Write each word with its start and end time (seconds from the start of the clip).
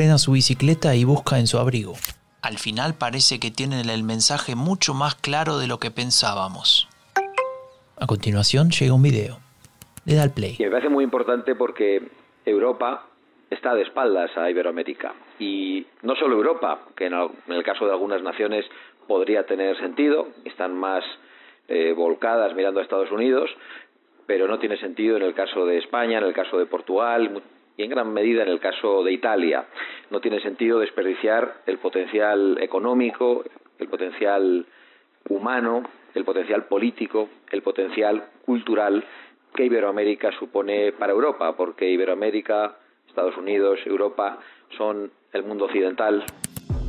frena 0.00 0.16
su 0.16 0.32
bicicleta 0.32 0.94
y 0.94 1.04
busca 1.04 1.38
en 1.38 1.46
su 1.46 1.58
abrigo. 1.58 1.92
Al 2.40 2.56
final 2.56 2.94
parece 2.98 3.38
que 3.38 3.50
tienen 3.50 3.90
el 3.90 4.02
mensaje 4.02 4.54
mucho 4.54 4.94
más 4.94 5.14
claro 5.14 5.58
de 5.58 5.66
lo 5.66 5.76
que 5.76 5.90
pensábamos. 5.90 6.88
A 7.98 8.06
continuación 8.06 8.70
llega 8.70 8.94
un 8.94 9.02
video. 9.02 9.40
Le 10.06 10.14
da 10.14 10.24
el 10.24 10.30
play. 10.30 10.56
Y 10.58 10.62
me 10.62 10.70
parece 10.70 10.88
muy 10.88 11.04
importante 11.04 11.54
porque 11.54 12.00
Europa 12.46 13.08
está 13.50 13.74
de 13.74 13.82
espaldas 13.82 14.34
a 14.38 14.48
Iberoamérica. 14.48 15.12
Y 15.38 15.86
no 16.00 16.16
solo 16.16 16.34
Europa, 16.34 16.80
que 16.96 17.04
en 17.04 17.12
el 17.48 17.62
caso 17.62 17.84
de 17.84 17.90
algunas 17.90 18.22
naciones 18.22 18.64
podría 19.06 19.44
tener 19.44 19.78
sentido, 19.80 20.28
están 20.46 20.78
más 20.78 21.04
eh, 21.68 21.92
volcadas 21.92 22.54
mirando 22.54 22.80
a 22.80 22.84
Estados 22.84 23.12
Unidos, 23.12 23.50
pero 24.24 24.48
no 24.48 24.58
tiene 24.58 24.78
sentido 24.78 25.18
en 25.18 25.24
el 25.24 25.34
caso 25.34 25.66
de 25.66 25.76
España, 25.76 26.16
en 26.16 26.24
el 26.24 26.32
caso 26.32 26.56
de 26.56 26.64
Portugal 26.64 27.42
y 27.80 27.82
en 27.82 27.90
gran 27.90 28.12
medida 28.12 28.42
en 28.42 28.50
el 28.50 28.60
caso 28.60 29.02
de 29.02 29.12
Italia. 29.12 29.64
No 30.10 30.20
tiene 30.20 30.40
sentido 30.40 30.80
desperdiciar 30.80 31.62
el 31.66 31.78
potencial 31.78 32.58
económico, 32.60 33.42
el 33.78 33.88
potencial 33.88 34.66
humano, 35.30 35.84
el 36.14 36.24
potencial 36.24 36.66
político, 36.66 37.28
el 37.50 37.62
potencial 37.62 38.24
cultural 38.44 39.02
que 39.54 39.64
Iberoamérica 39.64 40.30
supone 40.38 40.92
para 40.92 41.12
Europa, 41.12 41.56
porque 41.56 41.90
Iberoamérica, 41.90 42.76
Estados 43.08 43.36
Unidos, 43.38 43.78
Europa 43.86 44.38
son 44.76 45.10
el 45.32 45.42
mundo 45.44 45.64
occidental. 45.64 46.24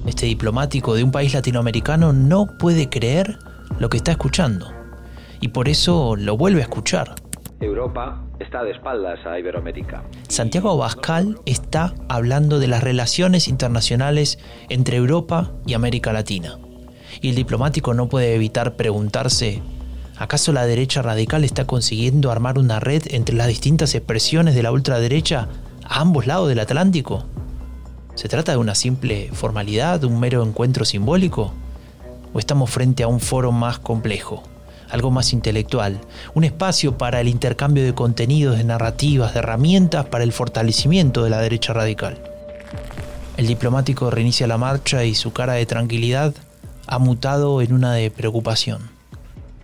Este 0.06 0.26
diplomático 0.26 0.94
de 0.94 1.06
un 1.06 1.12
país 1.12 1.34
latinoamericano 1.34 2.12
no 2.12 2.48
puede 2.60 2.90
creer 2.90 3.38
lo 3.80 3.88
que 3.88 3.96
está 3.98 4.12
escuchando 4.12 4.68
y 5.40 5.48
por 5.48 5.70
eso 5.70 6.16
lo 6.18 6.36
vuelve 6.36 6.60
a 6.60 6.64
escuchar. 6.64 7.16
Europa 7.66 8.24
está 8.40 8.64
de 8.64 8.72
espaldas 8.72 9.20
a 9.26 9.38
Iberoamérica. 9.40 10.04
Santiago 10.28 10.72
Abascal 10.72 11.40
está 11.46 11.94
hablando 12.10 12.60
de 12.60 12.68
las 12.68 12.84
relaciones 12.84 13.48
internacionales 13.48 14.40
entre 14.70 14.98
Europa 14.98 15.52
y 15.66 15.74
América 15.74 16.12
Latina. 16.12 16.58
Y 17.22 17.30
el 17.30 17.36
diplomático 17.36 17.94
no 17.94 18.08
puede 18.08 18.36
evitar 18.36 18.76
preguntarse, 18.76 19.62
¿acaso 20.18 20.54
la 20.54 20.66
derecha 20.66 21.02
radical 21.02 21.44
está 21.44 21.66
consiguiendo 21.66 22.32
armar 22.32 22.58
una 22.58 22.80
red 22.80 23.04
entre 23.12 23.36
las 23.36 23.48
distintas 23.48 23.94
expresiones 23.96 24.56
de 24.56 24.64
la 24.64 24.72
ultraderecha 24.72 25.48
a 25.84 26.00
ambos 26.00 26.26
lados 26.28 26.50
del 26.50 26.60
Atlántico? 26.60 27.26
¿Se 28.16 28.28
trata 28.28 28.52
de 28.52 28.58
una 28.58 28.76
simple 28.76 29.30
formalidad, 29.34 30.04
un 30.04 30.20
mero 30.20 30.44
encuentro 30.44 30.86
simbólico? 30.86 31.54
¿O 32.34 32.40
estamos 32.40 32.70
frente 32.70 33.04
a 33.04 33.08
un 33.08 33.20
foro 33.20 33.52
más 33.52 33.80
complejo, 33.80 34.44
algo 34.92 35.12
más 35.12 35.34
intelectual, 35.34 36.00
un 36.34 36.44
espacio 36.44 36.98
para 36.98 37.22
el 37.22 37.28
intercambio 37.28 37.84
de 37.84 37.94
contenidos, 37.94 38.58
de 38.58 38.64
narrativas, 38.64 39.34
de 39.34 39.40
herramientas 39.40 40.06
para 40.06 40.24
el 40.24 40.34
fortalecimiento 40.34 41.24
de 41.24 41.30
la 41.30 41.40
derecha 41.40 41.74
radical? 41.74 42.22
El 43.38 43.48
diplomático 43.48 44.12
reinicia 44.12 44.48
la 44.48 44.58
marcha 44.58 45.04
y 45.04 45.16
su 45.16 45.34
cara 45.34 45.54
de 45.54 45.66
tranquilidad 45.66 46.34
ha 46.86 47.00
mutado 47.00 47.62
en 47.62 47.74
una 47.74 47.94
de 47.94 48.12
preocupación. 48.12 48.90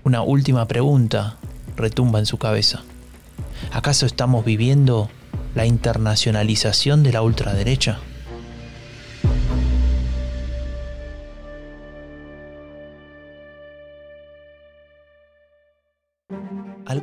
Una 0.03 0.22
última 0.22 0.67
pregunta 0.67 1.36
retumba 1.75 2.20
en 2.20 2.25
su 2.25 2.38
cabeza. 2.38 2.81
¿Acaso 3.72 4.05
estamos 4.05 4.45
viviendo 4.45 5.09
la 5.53 5.66
internacionalización 5.66 7.03
de 7.03 7.11
la 7.11 7.22
ultraderecha? 7.22 8.00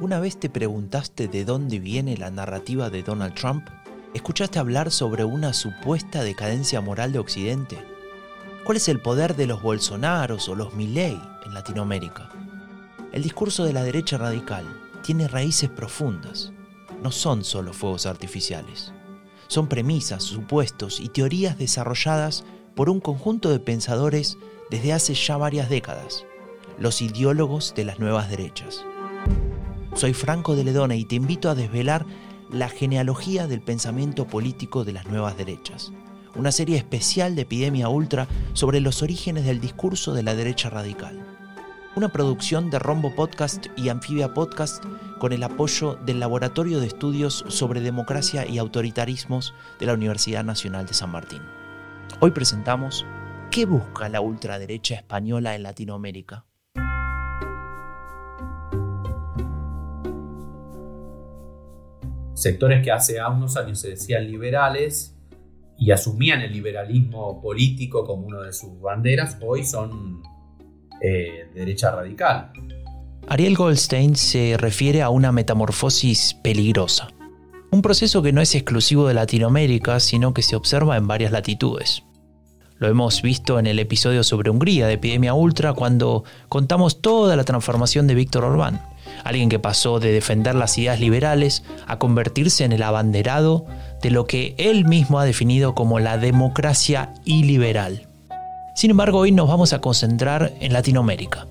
¿Alguna 0.05 0.21
vez 0.21 0.39
te 0.39 0.51
preguntaste 0.51 1.29
de 1.29 1.47
dónde 1.47 1.79
viene 1.79 2.19
la 2.19 2.31
narrativa 2.31 2.91
de 2.91 3.03
Donald 3.03 3.35
Trump? 3.35 3.67
¿Escuchaste 4.13 4.59
hablar 4.59 4.91
sobre 4.91 5.25
una 5.25 5.55
supuesta 5.55 6.23
decadencia 6.23 6.83
moral 6.83 7.11
de 7.13 7.21
Occidente? 7.21 7.79
¿Cuál 8.65 8.77
es 8.77 8.91
el 8.91 9.01
poder 9.01 9.35
de 9.35 9.47
los 9.47 9.63
Bolsonaros 9.63 10.47
o 10.51 10.55
los 10.55 10.75
Milley 10.75 11.19
en 11.47 11.55
Latinoamérica? 11.55 12.29
El 13.13 13.23
discurso 13.23 13.65
de 13.65 13.73
la 13.73 13.83
derecha 13.83 14.19
radical 14.19 14.67
tiene 15.03 15.27
raíces 15.27 15.71
profundas. 15.71 16.53
No 17.03 17.11
son 17.11 17.43
solo 17.43 17.73
fuegos 17.73 18.05
artificiales. 18.05 18.93
Son 19.49 19.69
premisas, 19.69 20.23
supuestos 20.23 21.01
y 21.01 21.09
teorías 21.09 21.57
desarrolladas 21.57 22.45
por 22.77 22.91
un 22.91 23.01
conjunto 23.01 23.49
de 23.49 23.59
pensadores 23.59 24.37
desde 24.71 24.93
hace 24.93 25.15
ya 25.15 25.39
varias 25.39 25.71
décadas, 25.71 26.27
los 26.79 27.01
ideólogos 27.01 27.73
de 27.75 27.87
las 27.87 27.99
nuevas 27.99 28.29
derechas. 28.29 28.85
Soy 29.95 30.13
Franco 30.13 30.57
de 30.57 30.65
Ledona 30.65 30.97
y 30.97 31.05
te 31.05 31.17
invito 31.17 31.51
a 31.51 31.55
desvelar 31.55 32.05
la 32.51 32.69
genealogía 32.69 33.47
del 33.47 33.63
pensamiento 33.63 34.27
político 34.27 34.85
de 34.85 34.93
las 34.93 35.07
nuevas 35.07 35.37
derechas 35.37 35.93
una 36.37 36.53
serie 36.53 36.77
especial 36.77 37.37
de 37.37 37.43
Epidemia 37.43 37.89
Ultra 37.89 38.27
sobre 38.53 38.81
los 38.81 39.03
orígenes 39.03 39.45
del 39.45 39.61
discurso 39.61 40.15
de 40.15 40.23
la 40.23 40.35
derecha 40.35 40.71
radical. 40.71 41.25
Una 41.97 42.09
producción 42.09 42.71
de 42.71 42.81
Rombo 42.81 43.15
Podcast 43.15 43.67
y 43.77 43.89
Anfibia 43.89 44.35
Podcast 44.35 44.85
con 45.19 45.33
el 45.33 45.45
apoyo 45.45 45.95
del 46.05 46.19
Laboratorio 46.19 46.81
de 46.81 46.89
Estudios 46.89 47.45
sobre 47.49 47.81
Democracia 47.81 48.47
y 48.47 48.59
Autoritarismos 48.59 49.55
de 49.79 49.87
la 49.87 49.95
Universidad 49.95 50.43
Nacional 50.43 50.87
de 50.87 50.95
San 50.95 51.11
Martín. 51.13 51.43
Hoy 52.21 52.33
presentamos 52.33 53.07
¿Qué 53.53 53.65
busca 53.65 54.09
la 54.09 54.21
ultraderecha 54.21 54.97
española 54.97 55.55
en 55.55 55.63
Latinoamérica? 55.63 56.45
Sectores 62.45 62.85
que 62.85 62.91
hace 62.93 63.17
unos 63.25 63.57
años 63.57 63.79
se 63.79 63.89
decían 63.89 64.27
liberales 64.27 65.17
y 65.79 65.93
asumían 65.93 66.43
el 66.43 66.53
liberalismo 66.53 67.41
político 67.41 68.05
como 68.05 68.27
una 68.27 68.43
de 68.43 68.53
sus 68.53 68.79
banderas, 68.83 69.39
hoy 69.41 69.65
son 69.65 70.23
eh, 71.01 71.49
derecha 71.55 71.91
radical. 71.91 72.53
Ariel 73.29 73.57
Goldstein 73.57 74.15
se 74.15 74.59
refiere 74.59 75.01
a 75.01 75.09
una 75.09 75.33
metamorfosis 75.33 76.35
peligrosa, 76.45 77.09
un 77.71 77.81
proceso 77.81 78.21
que 78.21 78.35
no 78.35 78.43
es 78.43 78.55
exclusivo 78.55 79.09
de 79.09 79.15
Latinoamérica, 79.15 79.99
sino 79.99 80.35
que 80.35 80.43
se 80.43 80.55
observa 80.55 80.99
en 80.99 81.07
varias 81.07 81.33
latitudes. 81.33 82.03
Lo 82.77 82.89
hemos 82.89 83.23
visto 83.23 83.59
en 83.59 83.67
el 83.67 83.79
episodio 83.79 84.23
sobre 84.23 84.51
Hungría 84.51 84.87
de 84.87 84.93
Epidemia 84.93 85.33
Ultra 85.33 85.73
cuando 85.73 86.25
contamos 86.51 87.01
toda 87.01 87.37
la 87.37 87.45
transformación 87.45 88.07
de 88.07 88.15
Víctor 88.15 88.45
Orbán, 88.45 88.83
alguien 89.23 89.49
que 89.49 89.59
pasó 89.59 90.01
de 90.01 90.13
defender 90.13 90.55
las 90.55 90.77
ideas 90.79 91.01
liberales 91.01 91.63
a 91.87 91.99
convertirse 91.99 92.65
en 92.65 92.73
el 92.73 92.83
abanderado 92.83 93.67
de 94.03 94.11
lo 94.11 94.27
que 94.27 94.55
él 94.59 94.85
mismo 94.85 95.19
ha 95.19 95.25
definido 95.25 95.75
como 95.75 96.01
la 96.01 96.19
democracia 96.19 97.15
iliberal. 97.25 98.09
Sin 98.75 98.91
embargo, 98.91 99.21
hoy 99.21 99.33
nos 99.33 99.49
vamos 99.49 99.73
a 99.73 99.81
concentrar 99.81 100.53
en 100.61 100.73
Latinoamérica, 100.73 101.47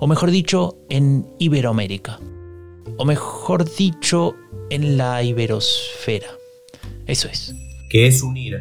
o 0.00 0.06
mejor 0.06 0.30
dicho, 0.30 0.78
en 0.88 1.26
Iberoamérica, 1.38 2.18
o 2.96 3.04
mejor 3.04 3.70
dicho, 3.76 4.34
en 4.70 4.96
la 4.96 5.22
iberosfera. 5.22 6.28
Eso 7.06 7.28
es. 7.28 7.54
Que 7.90 8.06
es 8.06 8.22
unir 8.22 8.56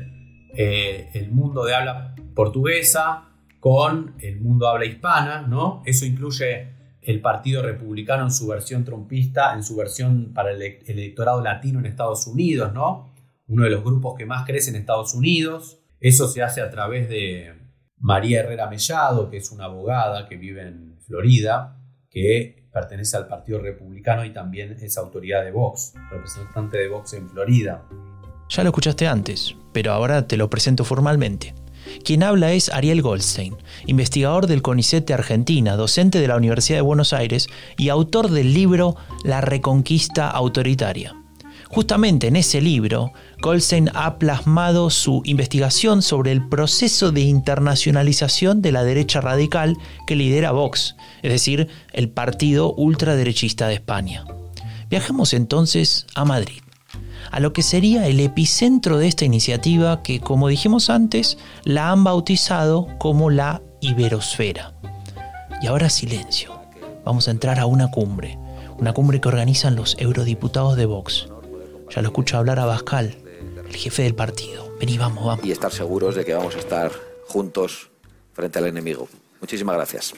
eh, 0.56 1.10
el 1.14 1.32
mundo 1.32 1.64
de 1.64 1.74
habla 1.74 2.14
portuguesa 2.36 3.30
con 3.62 4.16
el 4.20 4.42
mundo 4.42 4.66
de 4.66 4.72
habla 4.72 4.86
hispana, 4.86 5.42
¿no? 5.48 5.82
Eso 5.86 6.06
incluye 6.06 6.68
el 7.02 7.22
Partido 7.22 7.62
Republicano 7.62 8.24
en 8.24 8.32
su 8.32 8.48
versión 8.48 8.84
trompista, 8.84 9.54
en 9.54 9.64
su 9.64 9.76
versión 9.76 10.34
para 10.34 10.52
el 10.52 10.62
electorado 10.62 11.42
latino 11.42 11.80
en 11.80 11.86
Estados 11.86 12.28
Unidos, 12.28 12.74
¿no? 12.74 13.12
uno 13.52 13.66
de 13.66 13.70
los 13.70 13.84
grupos 13.84 14.16
que 14.18 14.26
más 14.26 14.46
crece 14.46 14.70
en 14.70 14.78
Estados 14.78 15.14
Unidos. 15.14 15.80
Eso 16.00 16.28
se 16.28 16.42
hace 16.42 16.62
a 16.62 16.70
través 16.70 17.10
de 17.10 17.54
María 17.98 18.40
Herrera 18.40 18.70
Mellado, 18.70 19.30
que 19.30 19.38
es 19.38 19.52
una 19.52 19.66
abogada 19.66 20.28
que 20.28 20.38
vive 20.38 20.62
en 20.68 20.98
Florida, 21.06 21.78
que 22.10 22.70
pertenece 22.72 23.18
al 23.18 23.28
Partido 23.28 23.60
Republicano 23.60 24.24
y 24.24 24.32
también 24.32 24.78
es 24.82 24.98
autoridad 24.98 25.44
de 25.44 25.52
Vox, 25.52 25.94
representante 26.10 26.78
de 26.78 26.88
Vox 26.88 27.14
en 27.14 27.30
Florida. 27.30 27.84
Ya 28.48 28.64
lo 28.64 28.70
escuchaste 28.70 29.06
antes, 29.06 29.56
pero 29.74 29.92
ahora 29.92 30.28
te 30.28 30.38
lo 30.38 30.50
presento 30.50 30.86
formalmente. 30.86 31.54
Quien 32.04 32.24
habla 32.24 32.52
es 32.54 32.70
Ariel 32.70 33.02
Goldstein, 33.02 33.56
investigador 33.86 34.48
del 34.48 34.62
CONICET 34.62 35.10
Argentina, 35.12 35.76
docente 35.76 36.20
de 36.20 36.28
la 36.28 36.38
Universidad 36.38 36.78
de 36.78 36.84
Buenos 36.84 37.14
Aires 37.14 37.48
y 37.78 37.90
autor 37.90 38.30
del 38.30 38.54
libro 38.54 38.96
La 39.24 39.42
Reconquista 39.42 40.30
Autoritaria. 40.30 41.16
Justamente 41.70 42.28
en 42.28 42.36
ese 42.36 42.60
libro, 42.60 43.14
Goldstein 43.42 43.90
ha 43.94 44.20
plasmado 44.20 44.90
su 44.90 45.22
investigación 45.24 46.02
sobre 46.02 46.34
el 46.34 46.50
proceso 46.50 47.14
de 47.14 47.22
internacionalización 47.22 48.62
de 48.62 48.74
la 48.74 48.84
derecha 48.84 49.22
radical 49.22 49.78
que 50.06 50.18
lidera 50.18 50.52
Vox, 50.52 50.98
es 51.22 51.32
decir, 51.32 51.70
el 51.94 52.10
partido 52.10 52.74
ultraderechista 52.74 53.70
de 53.70 53.76
España. 53.76 54.26
Viajemos 54.90 55.34
entonces 55.34 56.06
a 56.14 56.26
Madrid, 56.26 56.61
a 57.32 57.40
lo 57.40 57.54
que 57.54 57.64
sería 57.64 58.08
el 58.08 58.20
epicentro 58.20 58.98
de 58.98 59.08
esta 59.08 59.26
iniciativa 59.26 60.04
que, 60.04 60.20
como 60.20 60.48
dijimos 60.48 60.90
antes, 60.90 61.38
la 61.64 61.92
han 61.92 62.04
bautizado 62.04 62.88
como 63.00 63.30
la 63.30 63.62
Iberosfera. 63.80 64.74
Y 65.62 65.68
ahora 65.68 65.90
silencio, 65.90 66.60
vamos 67.06 67.28
a 67.28 67.32
entrar 67.32 67.60
a 67.60 67.66
una 67.66 67.90
cumbre, 67.90 68.38
una 68.78 68.94
cumbre 68.94 69.22
que 69.22 69.28
organizan 69.28 69.76
los 69.76 69.96
eurodiputados 70.00 70.76
de 70.76 70.86
Vox 70.86 71.28
ya 71.92 72.02
lo 72.02 72.08
escucho 72.08 72.38
hablar 72.38 72.60
a 72.60 72.66
Bascal, 72.66 73.18
el 73.68 73.76
jefe 73.76 74.04
del 74.04 74.16
partido. 74.16 74.74
Vení, 74.80 74.98
vamos, 74.98 75.26
vamos. 75.26 75.46
Y 75.46 75.52
estar 75.52 75.72
seguros 75.72 76.16
de 76.16 76.24
que 76.24 76.34
vamos 76.34 76.56
a 76.56 76.60
estar 76.60 76.92
juntos 77.28 77.92
frente 78.34 78.60
al 78.60 78.68
enemigo. 78.68 79.10
Muchísimas 79.42 79.76
gracias. 79.76 80.14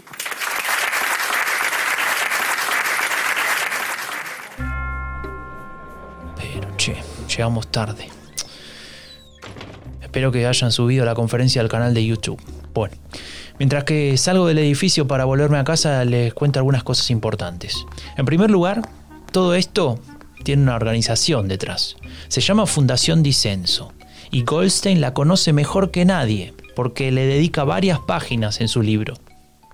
Llegamos 7.35 7.67
tarde. 7.67 8.07
Espero 10.01 10.31
que 10.31 10.45
hayan 10.45 10.71
subido 10.71 11.05
la 11.05 11.15
conferencia 11.15 11.61
al 11.61 11.69
canal 11.69 11.93
de 11.93 12.05
YouTube. 12.05 12.39
Bueno, 12.73 12.95
mientras 13.57 13.83
que 13.83 14.15
salgo 14.17 14.47
del 14.47 14.59
edificio 14.59 15.07
para 15.07 15.25
volverme 15.25 15.57
a 15.57 15.63
casa, 15.63 16.05
les 16.05 16.33
cuento 16.33 16.59
algunas 16.59 16.83
cosas 16.83 17.09
importantes. 17.09 17.85
En 18.17 18.25
primer 18.25 18.51
lugar, 18.51 18.81
todo 19.31 19.55
esto 19.55 19.99
tiene 20.43 20.63
una 20.63 20.75
organización 20.75 21.47
detrás. 21.47 21.95
Se 22.27 22.41
llama 22.41 22.67
Fundación 22.67 23.23
Disenso. 23.23 23.93
Y 24.29 24.43
Goldstein 24.43 25.01
la 25.01 25.13
conoce 25.13 25.53
mejor 25.53 25.91
que 25.91 26.05
nadie, 26.05 26.53
porque 26.75 27.11
le 27.11 27.25
dedica 27.25 27.63
varias 27.63 27.99
páginas 27.99 28.61
en 28.61 28.67
su 28.67 28.81
libro. 28.81 29.15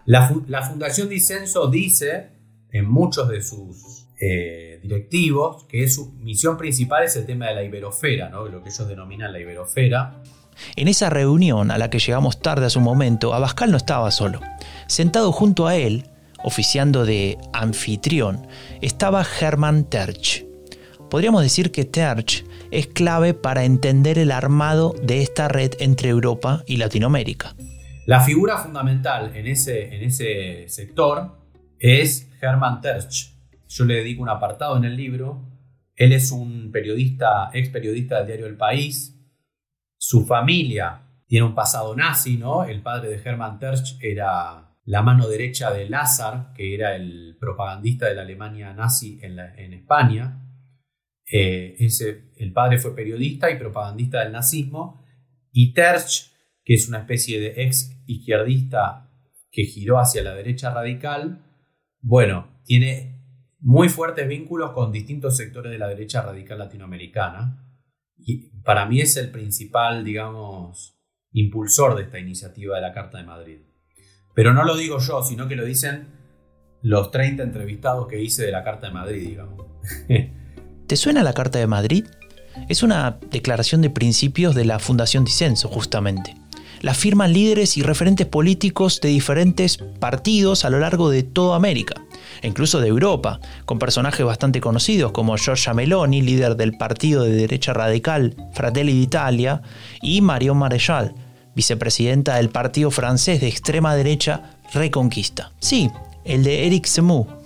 La, 0.06 0.28
Fundación 0.68 1.08
Disenso 1.08 1.68
dice 1.68 2.32
en 2.72 2.90
muchos 2.90 3.28
de 3.30 3.42
sus 3.42 4.06
eh, 4.20 4.80
directivos 4.84 5.66
que 5.66 5.88
su 5.88 6.12
misión 6.14 6.58
principal 6.58 7.04
es 7.04 7.16
el 7.16 7.26
tema 7.26 7.48
de 7.48 7.56
la 7.56 7.64
iberosfera, 7.64 8.30
¿no? 8.30 8.46
lo 8.48 8.62
que 8.62 8.70
ellos 8.70 8.88
denominan 8.88 9.32
la 9.32 9.40
iberosfera. 9.40 10.22
En 10.76 10.88
esa 10.88 11.10
reunión 11.10 11.72
a 11.72 11.78
la 11.78 11.90
que 11.90 12.00
llegamos 12.00 12.42
tarde 12.42 12.66
a 12.66 12.70
su 12.70 12.82
momento, 12.82 13.34
Abascal 13.34 13.72
no 13.72 13.78
estaba 13.78 14.12
solo. 14.12 14.42
Sentado 14.88 15.32
junto 15.32 15.68
a 15.68 15.76
él, 15.78 16.10
oficiando 16.44 17.06
de 17.06 17.38
anfitrión, 17.54 18.46
estaba 18.82 19.26
Hermann 19.40 19.86
Terch. 19.86 20.46
Podríamos 21.10 21.42
decir 21.42 21.72
que 21.72 21.86
Terch 21.86 22.46
es 22.72 22.88
clave 22.88 23.34
para 23.34 23.64
entender 23.64 24.20
el 24.20 24.32
armado 24.32 24.94
de 25.02 25.22
esta 25.22 25.48
red 25.48 25.72
entre 25.80 26.10
Europa 26.10 26.64
y 26.68 26.78
Latinoamérica. 26.78 27.56
La 28.06 28.22
figura 28.22 28.58
fundamental 28.58 29.36
en 29.36 29.48
ese, 29.48 29.96
en 29.96 30.04
ese 30.04 30.66
sector 30.68 31.39
es 31.80 32.30
Hermann 32.42 32.82
Terch. 32.82 33.34
Yo 33.68 33.86
le 33.86 33.96
dedico 33.96 34.22
un 34.22 34.30
apartado 34.30 34.78
en 34.78 34.84
el 34.84 34.96
libro. 34.96 35.48
Él 35.96 36.14
es 36.14 36.32
un 36.32 36.72
periodista, 36.72 37.50
ex 37.54 37.70
periodista 37.70 38.18
del 38.18 38.28
diario 38.28 38.48
El 38.48 38.58
País. 38.58 39.16
Su 39.98 40.26
familia 40.26 41.02
tiene 41.28 41.46
un 41.46 41.56
pasado 41.56 41.96
nazi, 41.96 42.38
¿no? 42.38 42.64
El 42.64 42.82
padre 42.82 43.10
de 43.10 43.22
Hermann 43.24 43.60
Terch 43.60 43.98
era 44.02 44.70
la 44.86 45.02
mano 45.04 45.28
derecha 45.28 45.72
de 45.72 45.88
Lazar, 45.88 46.52
que 46.56 46.74
era 46.74 46.96
el 46.96 47.38
propagandista 47.40 48.08
de 48.08 48.16
la 48.16 48.24
Alemania 48.24 48.74
nazi 48.74 49.20
en, 49.22 49.38
España. 49.74 50.42
Eh, 51.32 51.78
el 52.38 52.54
padre 52.54 52.80
fue 52.80 52.96
periodista 52.96 53.52
y 53.52 53.60
propagandista 53.60 54.24
del 54.24 54.32
nazismo, 54.32 55.06
y 55.52 55.74
Terch, 55.74 56.32
que 56.64 56.74
es 56.74 56.88
una 56.88 57.00
especie 57.00 57.40
de 57.40 57.64
ex 57.64 58.02
izquierdista 58.08 59.12
que 59.52 59.66
giró 59.66 60.00
hacia 60.00 60.24
la 60.24 60.34
derecha 60.34 60.74
radical, 60.74 61.44
bueno, 62.02 62.62
tiene 62.64 63.20
muy 63.60 63.90
fuertes 63.90 64.28
vínculos 64.28 64.72
con 64.72 64.92
distintos 64.92 65.36
sectores 65.38 65.72
de 65.72 65.78
la 65.78 65.88
derecha 65.88 66.22
radical 66.22 66.60
latinoamericana, 66.60 67.66
y 68.18 68.50
para 68.64 68.86
mí 68.86 69.02
es 69.02 69.16
el 69.18 69.32
principal, 69.32 70.04
digamos, 70.04 71.00
impulsor 71.32 71.96
de 71.96 72.04
esta 72.04 72.20
iniciativa 72.20 72.76
de 72.76 72.82
la 72.82 72.94
Carta 72.94 73.18
de 73.18 73.24
Madrid. 73.24 73.60
Pero 74.36 74.54
no 74.54 74.64
lo 74.64 74.78
digo 74.78 75.00
yo, 75.00 75.24
sino 75.24 75.48
que 75.48 75.56
lo 75.56 75.66
dicen 75.66 76.08
los 76.82 77.12
30 77.12 77.44
entrevistados 77.44 78.08
que 78.08 78.22
hice 78.22 78.46
de 78.46 78.52
la 78.52 78.64
Carta 78.64 78.88
de 78.88 78.94
Madrid, 78.94 79.30
digamos. 79.30 79.66
¿Te 80.88 80.96
suena 80.96 81.24
la 81.24 81.34
Carta 81.34 81.60
de 81.60 81.68
Madrid? 81.68 82.06
Es 82.68 82.84
una 82.84 83.20
declaración 83.32 83.82
de 83.82 83.90
principios 83.90 84.56
de 84.56 84.66
la 84.66 84.80
Fundación 84.80 85.24
Disenso, 85.24 85.70
justamente. 85.70 86.36
La 86.82 86.94
firman 86.94 87.34
líderes 87.34 87.78
y 87.78 87.82
referentes 87.82 88.26
políticos 88.26 89.02
de 89.02 89.10
diferentes 89.10 89.78
partidos 90.00 90.64
a 90.64 90.70
lo 90.70 90.80
largo 90.80 91.10
de 91.10 91.24
toda 91.24 91.56
América, 91.56 91.96
e 92.42 92.48
incluso 92.48 92.80
de 92.80 92.88
Europa, 92.88 93.40
con 93.66 93.80
personajes 93.80 94.26
bastante 94.26 94.62
conocidos 94.62 95.12
como 95.12 95.38
Giorgia 95.38 95.74
Meloni, 95.74 96.22
líder 96.22 96.56
del 96.56 96.78
partido 96.78 97.24
de 97.24 97.32
derecha 97.32 97.74
radical 97.74 98.36
Fratelli 98.54 98.94
d'Italia, 98.94 99.62
y 100.02 100.22
Marion 100.22 100.58
Maréchal, 100.58 101.14
vicepresidenta 101.56 102.36
del 102.36 102.50
partido 102.50 102.92
francés 102.92 103.42
de 103.42 103.48
extrema 103.48 103.96
derecha 103.96 104.58
Reconquista. 104.74 105.52
Sí, 105.60 105.90
el 106.24 106.44
de 106.44 106.68
Eric 106.68 106.86
Zemmour, 106.86 107.40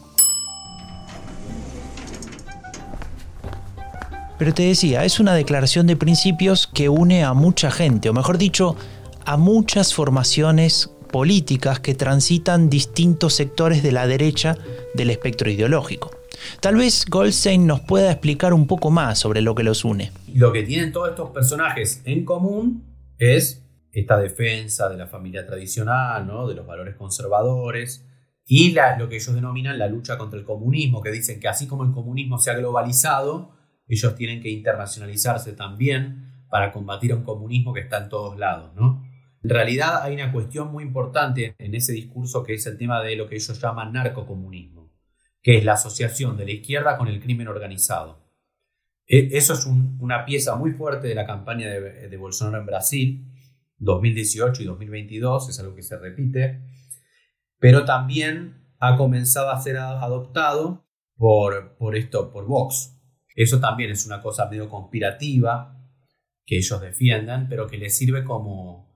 Pero 4.37 4.53
te 4.53 4.63
decía, 4.63 5.05
es 5.05 5.21
una 5.21 5.33
declaración 5.35 5.87
de 5.87 5.95
principios 5.95 6.67
que 6.67 6.89
une 6.89 7.23
a 7.23 7.33
mucha 7.33 7.71
gente, 7.71 8.09
o 8.09 8.13
mejor 8.13 8.37
dicho, 8.37 8.75
a 9.25 9.37
muchas 9.37 9.93
formaciones 9.93 10.89
políticas 11.11 11.79
que 11.79 11.93
transitan 11.93 12.69
distintos 12.69 13.33
sectores 13.33 13.83
de 13.83 13.91
la 13.91 14.07
derecha 14.07 14.57
del 14.95 15.11
espectro 15.11 15.49
ideológico. 15.49 16.11
Tal 16.59 16.75
vez 16.75 17.05
Goldstein 17.07 17.67
nos 17.67 17.81
pueda 17.81 18.11
explicar 18.11 18.53
un 18.53 18.67
poco 18.67 18.89
más 18.89 19.19
sobre 19.19 19.41
lo 19.41 19.53
que 19.55 19.63
los 19.63 19.85
une. 19.85 20.11
Lo 20.33 20.51
que 20.51 20.63
tienen 20.63 20.91
todos 20.91 21.09
estos 21.09 21.29
personajes 21.29 22.01
en 22.05 22.25
común 22.25 22.83
es 23.17 23.63
esta 23.91 24.17
defensa 24.17 24.89
de 24.89 24.97
la 24.97 25.07
familia 25.07 25.45
tradicional, 25.45 26.25
¿no? 26.25 26.47
de 26.47 26.55
los 26.55 26.65
valores 26.65 26.95
conservadores, 26.95 28.07
y 28.45 28.73
lo 28.97 29.07
que 29.07 29.15
ellos 29.15 29.33
denominan 29.33 29.79
la 29.79 29.87
lucha 29.87 30.17
contra 30.17 30.37
el 30.39 30.45
comunismo, 30.45 31.01
que 31.01 31.11
dicen 31.11 31.39
que 31.39 31.47
así 31.47 31.67
como 31.67 31.83
el 31.83 31.91
comunismo 31.91 32.39
se 32.39 32.51
ha 32.51 32.55
globalizado, 32.55 33.51
ellos 33.87 34.15
tienen 34.15 34.41
que 34.41 34.49
internacionalizarse 34.49 35.53
también 35.53 36.45
para 36.49 36.71
combatir 36.71 37.11
a 37.11 37.15
un 37.15 37.23
comunismo 37.23 37.73
que 37.73 37.81
está 37.81 37.99
en 37.99 38.09
todos 38.09 38.37
lados, 38.37 38.73
¿no? 38.75 39.03
En 39.43 39.49
realidad 39.49 40.01
hay 40.03 40.15
una 40.15 40.31
cuestión 40.31 40.71
muy 40.71 40.83
importante 40.83 41.55
en 41.57 41.75
ese 41.75 41.91
discurso 41.91 42.43
que 42.43 42.53
es 42.53 42.65
el 42.65 42.77
tema 42.77 43.03
de 43.03 43.17
lo 43.17 43.27
que 43.27 43.35
ellos 43.35 43.59
llaman 43.59 43.91
narcocomunismo, 43.91 44.89
que 45.41 45.57
es 45.57 45.65
la 45.65 45.73
asociación 45.73 46.37
de 46.37 46.45
la 46.45 46.51
izquierda 46.51 46.97
con 46.97 47.09
el 47.09 47.19
crimen 47.19 47.49
organizado. 47.49 48.23
E, 49.05 49.29
eso 49.33 49.53
es 49.53 49.65
una 49.65 50.23
pieza 50.23 50.55
muy 50.55 50.71
fuerte 50.71 51.09
de 51.09 51.15
la 51.15 51.25
campaña 51.25 51.67
de, 51.67 52.07
de, 52.07 52.17
Bolsonaro 52.17 52.59
en 52.59 52.65
Brasil, 52.65 53.25
2018 53.79 54.63
y 54.63 54.65
2022, 54.65 55.49
es 55.49 55.59
algo 55.59 55.75
que 55.75 55.83
se 55.83 55.97
repite, 55.97 56.61
pero 57.59 57.83
también 57.83 58.63
ha 58.79 58.95
comenzado 58.95 59.49
a 59.49 59.61
ser 59.61 59.77
adoptado 59.77 60.87
por, 61.17 61.75
por 61.75 61.97
esto, 61.97 62.31
por 62.31 62.45
Vox, 62.45 62.97
eso 63.35 63.59
también 63.59 63.91
es 63.91 64.05
una 64.05 64.21
cosa 64.21 64.47
medio 64.47 64.69
conspirativa 64.69 65.77
que 66.45 66.57
ellos 66.57 66.79
defiendan, 66.79 67.49
pero 67.49 67.67
que 67.67 67.77
les 67.77 67.97
sirve 67.97 68.23
como 68.23 68.92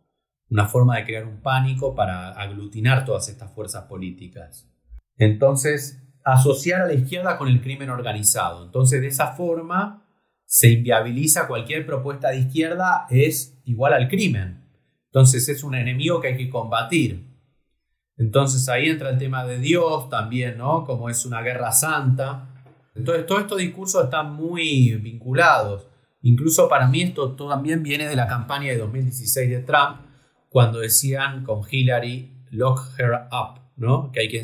una 0.49 0.67
forma 0.67 0.97
de 0.97 1.05
crear 1.05 1.25
un 1.25 1.41
pánico 1.41 1.93
para 1.95 2.29
aglutinar 2.31 3.05
todas 3.05 3.29
estas 3.29 3.51
fuerzas 3.53 3.85
políticas. 3.85 4.69
Entonces, 5.17 6.03
asociar 6.23 6.81
a 6.81 6.87
la 6.87 6.93
izquierda 6.93 7.37
con 7.37 7.47
el 7.47 7.61
crimen 7.61 7.89
organizado. 7.89 8.65
Entonces, 8.65 9.01
de 9.01 9.07
esa 9.07 9.33
forma 9.33 10.05
se 10.45 10.69
inviabiliza 10.69 11.47
cualquier 11.47 11.85
propuesta 11.85 12.29
de 12.29 12.39
izquierda 12.39 13.05
es 13.09 13.59
igual 13.65 13.93
al 13.93 14.07
crimen. 14.07 14.63
Entonces, 15.07 15.49
es 15.49 15.63
un 15.63 15.75
enemigo 15.75 16.21
que 16.21 16.29
hay 16.29 16.37
que 16.37 16.49
combatir. 16.49 17.25
Entonces, 18.17 18.67
ahí 18.69 18.89
entra 18.89 19.09
el 19.09 19.17
tema 19.17 19.45
de 19.45 19.59
Dios 19.59 20.09
también, 20.09 20.57
¿no? 20.57 20.85
Como 20.85 21.09
es 21.09 21.25
una 21.25 21.41
guerra 21.41 21.71
santa. 21.71 22.49
Entonces, 22.95 23.25
todos 23.25 23.41
estos 23.41 23.57
discursos 23.59 24.05
están 24.05 24.33
muy 24.33 24.95
vinculados. 24.95 25.87
Incluso 26.21 26.67
para 26.67 26.87
mí 26.87 27.03
esto 27.03 27.35
también 27.35 27.83
viene 27.83 28.07
de 28.07 28.15
la 28.15 28.27
campaña 28.27 28.71
de 28.71 28.77
2016 28.79 29.49
de 29.49 29.59
Trump, 29.59 30.06
cuando 30.49 30.79
decían 30.79 31.43
con 31.43 31.61
Hillary, 31.69 32.45
lock 32.51 32.99
her 32.99 33.11
up, 33.31 33.61
¿no? 33.75 34.11
Que 34.11 34.21
hay 34.21 34.29
que, 34.29 34.41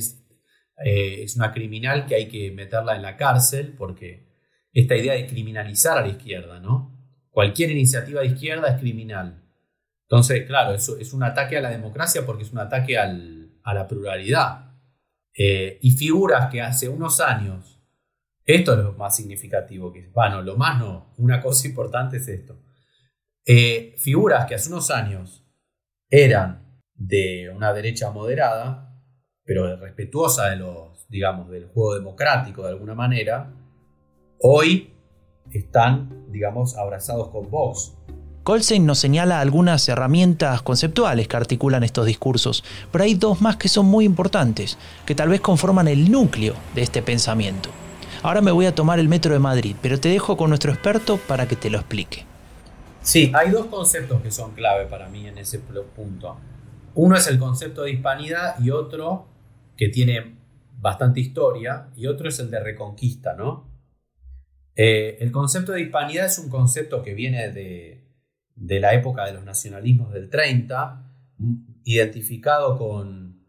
eh, 0.86 1.24
es 1.24 1.36
una 1.36 1.52
criminal 1.52 2.06
que 2.06 2.16
hay 2.16 2.28
que 2.28 2.52
meterla 2.52 2.96
en 2.96 3.02
la 3.02 3.18
cárcel, 3.18 3.74
porque 3.78 4.28
esta 4.72 4.96
idea 4.96 5.14
de 5.14 5.28
criminalizar 5.28 5.98
a 5.98 6.02
la 6.02 6.10
izquierda, 6.10 6.60
¿no? 6.60 6.92
Cualquier 7.30 7.72
iniciativa 7.72 8.22
de 8.22 8.28
izquierda 8.28 8.70
es 8.70 8.80
criminal. 8.80 9.44
Entonces, 10.04 10.46
claro, 10.46 10.74
eso 10.74 10.98
es 10.98 11.14
un 11.14 11.24
ataque 11.24 11.58
a 11.58 11.62
la 11.62 11.70
democracia 11.70 12.26
porque 12.26 12.44
es 12.44 12.52
un 12.52 12.60
ataque 12.60 12.98
a 12.98 13.08
la 13.08 13.88
pluralidad. 13.88 14.72
Eh, 15.36 15.80
y 15.82 15.92
figuras 15.92 16.52
que 16.52 16.62
hace 16.62 16.88
unos 16.88 17.20
años 17.20 17.74
esto 18.46 18.74
es 18.74 18.80
lo 18.80 18.94
más 18.94 19.16
significativo. 19.16 19.92
Que, 19.92 20.10
bueno, 20.14 20.42
lo 20.42 20.58
más 20.58 20.80
no. 20.80 21.14
Una 21.18 21.42
cosa 21.42 21.68
importante 21.68 22.18
es 22.18 22.28
esto. 22.28 22.60
Eh, 23.46 23.96
figuras 23.98 24.46
que 24.46 24.56
hace 24.56 24.70
unos 24.70 24.92
años 24.92 25.43
eran 26.16 26.62
de 26.94 27.52
una 27.56 27.74
derecha 27.74 28.12
moderada, 28.12 28.96
pero 29.44 29.76
respetuosa 29.78 30.52
de 30.52 30.58
los, 30.58 31.08
digamos, 31.10 31.50
del 31.50 31.66
juego 31.66 31.96
democrático 31.96 32.62
de 32.62 32.70
alguna 32.70 32.94
manera, 32.94 33.52
hoy 34.40 34.94
están, 35.52 36.32
digamos, 36.32 36.78
abrazados 36.78 37.30
con 37.30 37.50
Vox. 37.50 37.98
Colsein 38.44 38.86
nos 38.86 39.00
señala 39.00 39.40
algunas 39.40 39.90
herramientas 39.90 40.62
conceptuales 40.62 41.28
que 41.28 41.36
articulan 41.36 41.84
estos 41.84 42.06
discursos, 42.06 42.64
pero 42.92 43.06
hay 43.06 43.16
dos 43.16 43.42
más 43.42 43.56
que 43.56 43.68
son 43.68 43.88
muy 43.88 44.06
importantes, 44.06 44.78
que 45.08 45.16
tal 45.16 45.30
vez 45.30 45.42
conforman 45.42 45.88
el 45.88 46.12
núcleo 46.12 46.54
de 46.76 46.84
este 46.84 47.02
pensamiento. 47.02 47.70
Ahora 48.22 48.42
me 48.42 48.52
voy 48.52 48.68
a 48.68 48.76
tomar 48.76 49.00
el 49.00 49.10
metro 49.10 49.34
de 49.34 49.40
Madrid, 49.40 49.76
pero 49.82 50.00
te 50.00 50.10
dejo 50.10 50.38
con 50.38 50.50
nuestro 50.50 50.72
experto 50.72 51.18
para 51.18 51.48
que 51.48 51.56
te 51.56 51.72
lo 51.72 51.80
explique. 51.80 52.28
Sí, 53.04 53.34
hay 53.36 53.52
dos 53.52 53.66
conceptos 53.66 54.22
que 54.22 54.32
son 54.32 54.54
clave 54.54 54.86
para 54.86 55.10
mí 55.10 55.28
en 55.28 55.38
ese 55.38 55.60
punto. 55.60 56.38
Uno 56.96 57.18
es 57.18 57.28
el 57.28 57.38
concepto 57.38 57.84
de 57.84 57.92
hispanidad 57.92 58.58
y 58.60 58.70
otro 58.70 59.28
que 59.76 59.90
tiene 59.90 60.38
bastante 60.80 61.20
historia 61.20 61.90
y 61.98 62.08
otro 62.08 62.30
es 62.30 62.40
el 62.40 62.50
de 62.50 62.62
reconquista, 62.62 63.34
¿no? 63.36 63.70
Eh, 64.76 65.18
el 65.20 65.34
concepto 65.34 65.74
de 65.74 65.82
hispanidad 65.82 66.28
es 66.28 66.40
un 66.40 66.50
concepto 66.50 67.04
que 67.04 67.14
viene 67.14 67.50
de, 67.52 68.08
de 68.56 68.80
la 68.80 68.94
época 68.94 69.26
de 69.26 69.34
los 69.34 69.44
nacionalismos 69.44 70.14
del 70.14 70.30
30, 70.30 71.04
identificado 71.84 72.78
con, 72.78 73.46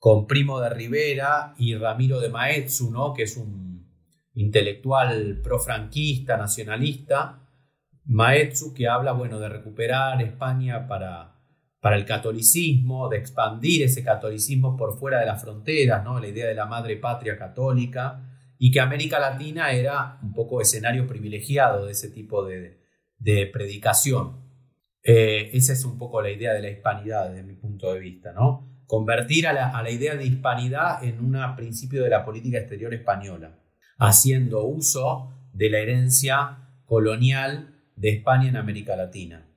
con 0.00 0.26
Primo 0.26 0.60
de 0.60 0.70
Rivera 0.70 1.54
y 1.58 1.76
Ramiro 1.76 2.20
de 2.20 2.28
Maeztu, 2.28 2.90
¿no? 2.90 3.14
que 3.14 3.22
es 3.22 3.36
un 3.36 3.86
intelectual 4.34 5.40
profranquista, 5.42 6.36
nacionalista. 6.36 7.45
Maeztu 8.06 8.72
que 8.72 8.88
habla 8.88 9.12
bueno, 9.12 9.38
de 9.38 9.48
recuperar 9.48 10.22
España 10.22 10.86
para, 10.86 11.34
para 11.80 11.96
el 11.96 12.04
catolicismo, 12.04 13.08
de 13.08 13.18
expandir 13.18 13.82
ese 13.82 14.04
catolicismo 14.04 14.76
por 14.76 14.98
fuera 14.98 15.20
de 15.20 15.26
las 15.26 15.40
fronteras, 15.40 16.04
¿no? 16.04 16.20
la 16.20 16.28
idea 16.28 16.46
de 16.46 16.54
la 16.54 16.66
madre 16.66 16.96
patria 16.96 17.36
católica, 17.36 18.22
y 18.58 18.70
que 18.70 18.80
América 18.80 19.18
Latina 19.18 19.70
era 19.72 20.18
un 20.22 20.32
poco 20.32 20.60
escenario 20.60 21.06
privilegiado 21.06 21.86
de 21.86 21.92
ese 21.92 22.08
tipo 22.10 22.44
de, 22.44 22.80
de 23.18 23.46
predicación. 23.46 24.46
Eh, 25.02 25.50
esa 25.52 25.72
es 25.72 25.84
un 25.84 25.98
poco 25.98 26.20
la 26.20 26.30
idea 26.30 26.52
de 26.52 26.62
la 26.62 26.70
hispanidad 26.70 27.30
desde 27.30 27.44
mi 27.44 27.54
punto 27.54 27.92
de 27.92 28.00
vista, 28.00 28.32
¿no? 28.32 28.82
Convertir 28.86 29.46
a 29.46 29.52
la, 29.52 29.90
idea 29.90 30.16
de 30.16 30.24
hispanidad 30.24 31.02
en 31.04 31.20
un 31.20 31.38
principio 31.56 32.02
de 32.02 32.10
la 32.10 32.24
política 32.24 32.58
exterior 32.58 32.94
española, 32.94 33.58
haciendo 33.98 34.64
uso 34.64 35.32
de 35.52 35.70
la 35.70 35.78
herencia 35.78 36.58
colonial 36.84 37.75
de 37.96 38.10
España 38.10 38.48
en 38.48 38.56
América 38.56 38.94
Latina. 38.94 39.48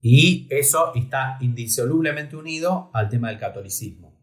Y 0.00 0.46
eso 0.50 0.94
está 0.94 1.38
indisolublemente 1.40 2.36
unido 2.36 2.90
al 2.94 3.08
tema 3.08 3.28
del 3.28 3.38
catolicismo. 3.38 4.16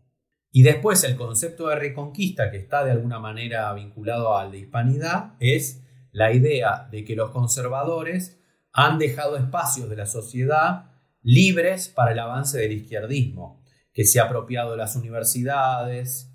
Y 0.52 0.64
después 0.64 1.04
el 1.04 1.18
concepto 1.18 1.68
de 1.68 1.76
reconquista, 1.76 2.50
que 2.50 2.58
está 2.58 2.86
de 2.86 2.92
alguna 2.92 3.20
manera 3.20 3.74
vinculado 3.74 4.38
al 4.38 4.52
de 4.52 4.60
hispanidad, 4.60 5.34
es 5.40 5.84
la 6.12 6.32
idea 6.32 6.88
de 6.90 7.04
que 7.04 7.16
los 7.16 7.32
conservadores 7.32 8.42
han 8.72 8.98
dejado 8.98 9.36
espacios 9.36 9.90
de 9.90 9.98
la 9.98 10.06
sociedad 10.06 10.92
libres 11.22 11.90
para 11.90 12.12
el 12.12 12.20
avance 12.20 12.58
del 12.58 12.72
izquierdismo, 12.72 13.62
que 13.92 14.06
se 14.06 14.20
ha 14.20 14.26
apropiado 14.26 14.72
de 14.72 14.78
las 14.78 14.96
universidades, 14.96 16.32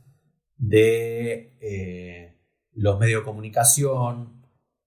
de 0.57 1.57
eh, 1.61 2.39
los 2.73 2.99
medios 2.99 3.23
de 3.23 3.25
comunicación, 3.25 4.40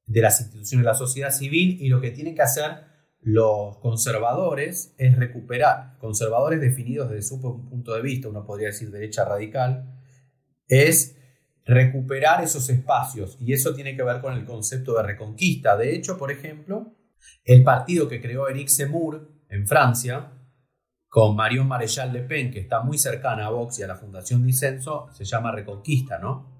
de 0.05 0.21
las 0.21 0.39
instituciones 0.41 0.83
de 0.85 0.91
la 0.91 0.97
sociedad 0.97 1.31
civil 1.31 1.77
y 1.81 1.89
lo 1.89 2.01
que 2.01 2.11
tienen 2.11 2.35
que 2.35 2.41
hacer 2.41 2.93
los 3.23 3.77
conservadores 3.77 4.93
es 4.97 5.15
recuperar, 5.15 5.97
conservadores 5.97 6.59
definidos 6.59 7.09
desde 7.09 7.29
su 7.29 7.41
punto 7.41 7.93
de 7.93 8.01
vista, 8.01 8.27
uno 8.27 8.45
podría 8.45 8.67
decir 8.67 8.91
derecha 8.91 9.23
radical, 9.23 9.97
es 10.67 11.17
recuperar 11.65 12.43
esos 12.43 12.69
espacios 12.69 13.37
y 13.39 13.53
eso 13.53 13.73
tiene 13.73 13.95
que 13.95 14.03
ver 14.03 14.19
con 14.19 14.33
el 14.33 14.45
concepto 14.45 14.95
de 14.95 15.03
reconquista. 15.03 15.77
De 15.77 15.95
hecho, 15.95 16.17
por 16.17 16.31
ejemplo, 16.31 16.97
el 17.45 17.63
partido 17.63 18.09
que 18.09 18.21
creó 18.21 18.49
Eric 18.49 18.67
Zemmour 18.67 19.31
en 19.49 19.67
Francia, 19.67 20.31
con 21.07 21.35
Marion 21.35 21.67
Marechal 21.67 22.11
Le 22.11 22.23
Pen, 22.23 22.51
que 22.51 22.59
está 22.59 22.81
muy 22.81 22.97
cercana 22.97 23.45
a 23.45 23.51
Vox 23.51 23.79
y 23.79 23.83
a 23.83 23.87
la 23.87 23.95
Fundación 23.95 24.43
Disenso, 24.45 25.07
se 25.13 25.23
llama 25.23 25.51
Reconquista, 25.51 26.17
¿no? 26.17 26.52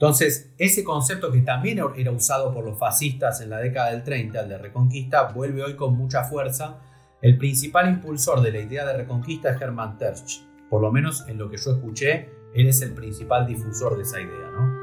Entonces, 0.00 0.52
ese 0.58 0.84
concepto 0.84 1.32
que 1.32 1.40
también 1.40 1.80
era 1.96 2.12
usado 2.12 2.54
por 2.54 2.64
los 2.64 2.78
fascistas 2.78 3.40
en 3.40 3.50
la 3.50 3.58
década 3.58 3.90
del 3.90 4.04
30, 4.04 4.42
el 4.42 4.48
de 4.48 4.56
Reconquista, 4.56 5.24
vuelve 5.32 5.64
hoy 5.64 5.74
con 5.74 5.96
mucha 5.96 6.22
fuerza. 6.22 6.78
El 7.20 7.36
principal 7.36 7.88
impulsor 7.88 8.40
de 8.40 8.52
la 8.52 8.60
idea 8.60 8.86
de 8.86 8.96
Reconquista 8.96 9.50
es 9.50 9.60
Hermann 9.60 9.98
Tersch. 9.98 10.40
Por 10.70 10.82
lo 10.82 10.92
menos 10.92 11.24
en 11.26 11.36
lo 11.36 11.50
que 11.50 11.56
yo 11.56 11.72
escuché, 11.72 12.28
él 12.54 12.68
es 12.68 12.80
el 12.82 12.92
principal 12.92 13.44
difusor 13.44 13.96
de 13.96 14.04
esa 14.04 14.20
idea, 14.20 14.50
¿no? 14.52 14.78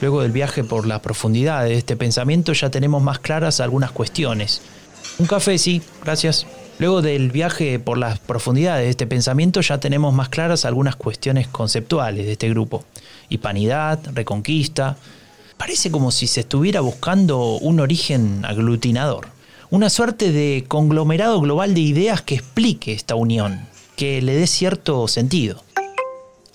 Luego 0.00 0.22
del 0.22 0.32
viaje 0.32 0.64
por 0.64 0.88
la 0.88 1.00
profundidad 1.00 1.62
de 1.62 1.74
este 1.74 1.94
pensamiento 1.94 2.52
ya 2.52 2.68
tenemos 2.70 3.00
más 3.00 3.20
claras 3.20 3.60
algunas 3.60 3.92
cuestiones. 3.92 4.60
Un 5.20 5.26
café, 5.26 5.56
sí, 5.56 5.80
gracias. 6.02 6.48
Luego 6.78 7.02
del 7.02 7.30
viaje 7.30 7.78
por 7.78 7.98
las 7.98 8.18
profundidades 8.18 8.84
de 8.84 8.90
este 8.90 9.06
pensamiento 9.06 9.60
ya 9.60 9.78
tenemos 9.78 10.12
más 10.14 10.28
claras 10.28 10.64
algunas 10.64 10.96
cuestiones 10.96 11.46
conceptuales 11.46 12.26
de 12.26 12.32
este 12.32 12.48
grupo. 12.48 12.84
Hispanidad, 13.28 14.00
reconquista. 14.14 14.96
Parece 15.56 15.90
como 15.90 16.10
si 16.10 16.26
se 16.26 16.40
estuviera 16.40 16.80
buscando 16.80 17.56
un 17.58 17.78
origen 17.78 18.44
aglutinador. 18.44 19.28
Una 19.70 19.90
suerte 19.90 20.32
de 20.32 20.64
conglomerado 20.66 21.40
global 21.40 21.74
de 21.74 21.80
ideas 21.80 22.20
que 22.22 22.34
explique 22.34 22.92
esta 22.92 23.14
unión, 23.14 23.60
que 23.96 24.20
le 24.20 24.34
dé 24.34 24.46
cierto 24.46 25.06
sentido. 25.08 25.62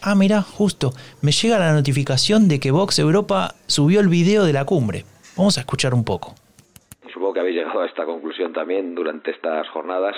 Ah, 0.01 0.13
mira, 0.13 0.41
justo, 0.41 0.93
me 1.21 1.31
llega 1.31 1.57
la 1.57 1.73
notificación 1.73 2.47
de 2.47 2.59
que 2.59 2.71
Vox 2.71 2.99
Europa 2.99 3.55
subió 3.65 3.99
el 3.99 4.09
video 4.09 4.43
de 4.43 4.53
la 4.53 4.65
cumbre. 4.65 5.05
Vamos 5.35 5.57
a 5.57 5.61
escuchar 5.61 5.93
un 5.93 6.03
poco. 6.03 6.35
Supongo 7.11 7.33
que 7.33 7.39
habéis 7.39 7.55
llegado 7.55 7.81
a 7.81 7.85
esta 7.87 8.05
conclusión 8.05 8.26
también 8.53 8.95
durante 8.95 9.31
estas 9.31 9.67
jornadas, 9.69 10.15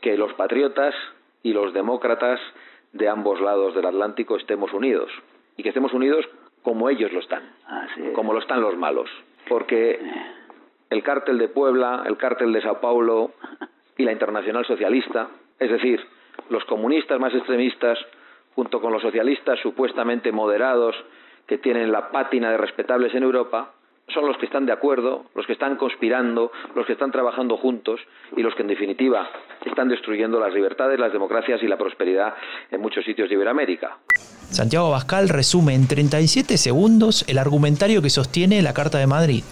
que 0.00 0.16
los 0.16 0.32
patriotas 0.34 0.94
y 1.42 1.52
los 1.52 1.72
demócratas 1.72 2.40
de 2.92 3.08
ambos 3.08 3.40
lados 3.40 3.74
del 3.74 3.86
Atlántico 3.86 4.36
estemos 4.36 4.72
unidos. 4.72 5.10
Y 5.56 5.62
que 5.62 5.70
estemos 5.70 5.92
unidos 5.92 6.26
como 6.62 6.88
ellos 6.88 7.12
lo 7.12 7.20
están, 7.20 7.42
como 8.14 8.32
lo 8.32 8.38
están 8.38 8.60
los 8.60 8.76
malos. 8.76 9.10
Porque 9.48 10.00
el 10.90 11.02
cártel 11.02 11.38
de 11.38 11.48
Puebla, 11.48 12.04
el 12.06 12.16
cártel 12.16 12.52
de 12.52 12.62
Sao 12.62 12.80
Paulo 12.80 13.32
y 13.96 14.04
la 14.04 14.12
Internacional 14.12 14.64
Socialista, 14.64 15.28
es 15.58 15.70
decir, 15.70 16.00
los 16.48 16.64
comunistas 16.64 17.18
más 17.20 17.34
extremistas, 17.34 17.98
junto 18.54 18.80
con 18.80 18.92
los 18.92 19.02
socialistas 19.02 19.58
supuestamente 19.60 20.30
moderados 20.32 20.94
que 21.46 21.58
tienen 21.58 21.90
la 21.90 22.10
pátina 22.10 22.50
de 22.50 22.58
respetables 22.58 23.14
en 23.14 23.22
Europa, 23.22 23.72
son 24.08 24.26
los 24.26 24.36
que 24.36 24.46
están 24.46 24.66
de 24.66 24.72
acuerdo, 24.72 25.26
los 25.34 25.46
que 25.46 25.52
están 25.52 25.76
conspirando, 25.76 26.52
los 26.74 26.86
que 26.86 26.92
están 26.92 27.12
trabajando 27.12 27.56
juntos 27.56 28.00
y 28.36 28.42
los 28.42 28.54
que 28.54 28.62
en 28.62 28.68
definitiva 28.68 29.28
están 29.64 29.88
destruyendo 29.88 30.38
las 30.38 30.52
libertades, 30.52 30.98
las 30.98 31.12
democracias 31.12 31.62
y 31.62 31.68
la 31.68 31.78
prosperidad 31.78 32.34
en 32.70 32.80
muchos 32.80 33.04
sitios 33.04 33.28
de 33.28 33.34
Iberoamérica. 33.34 33.98
Santiago 34.50 34.90
Bascal 34.90 35.28
resume 35.28 35.74
en 35.74 35.88
37 35.88 36.58
segundos 36.58 37.24
el 37.28 37.38
argumentario 37.38 38.02
que 38.02 38.10
sostiene 38.10 38.60
la 38.60 38.74
Carta 38.74 38.98
de 38.98 39.06
Madrid. 39.06 39.44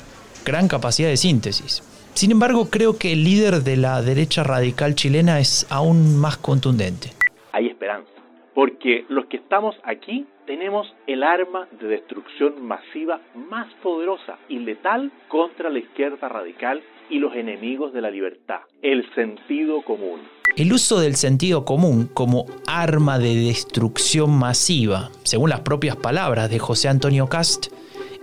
Gran 0.45 0.69
capacidad 0.69 1.09
de 1.09 1.17
síntesis. 1.17 1.83
Sin 2.15 2.33
embargo, 2.33 2.69
creo 2.71 2.99
que 2.99 3.13
el 3.13 3.25
líder 3.25 3.63
de 3.63 3.77
la 3.77 4.03
derecha 4.03 4.43
radical 4.43 4.95
chilena 4.95 5.39
es 5.39 5.67
aún 5.71 6.19
más 6.19 6.37
contundente. 6.37 7.11
Hay 7.53 7.69
esperanza 7.69 8.11
porque 8.55 9.05
los 9.09 9.27
que 9.27 9.39
estamos 9.39 9.77
aquí 9.85 10.27
tenemos 10.51 10.93
el 11.07 11.23
arma 11.23 11.69
de 11.81 11.87
destrucción 11.87 12.67
masiva 12.67 13.21
más 13.37 13.73
poderosa 13.85 14.37
y 14.49 14.59
letal 14.59 15.13
contra 15.29 15.71
la 15.71 15.79
izquierda 15.79 16.29
radical 16.29 16.83
y 17.09 17.21
los 17.21 17.37
enemigos 17.37 17.93
de 17.93 18.01
la 18.01 18.11
libertad, 18.11 18.63
el 18.83 19.09
sentido 19.15 19.81
común. 19.83 20.19
El 20.57 20.73
uso 20.73 20.99
del 20.99 21.15
sentido 21.15 21.65
común 21.65 22.11
como 22.13 22.47
arma 22.67 23.21
de 23.21 23.37
destrucción 23.37 24.37
masiva, 24.37 25.11
según 25.23 25.51
las 25.51 25.61
propias 25.61 25.95
palabras 25.95 26.51
de 26.51 26.59
José 26.59 26.89
Antonio 26.89 27.29
Cast, 27.29 27.69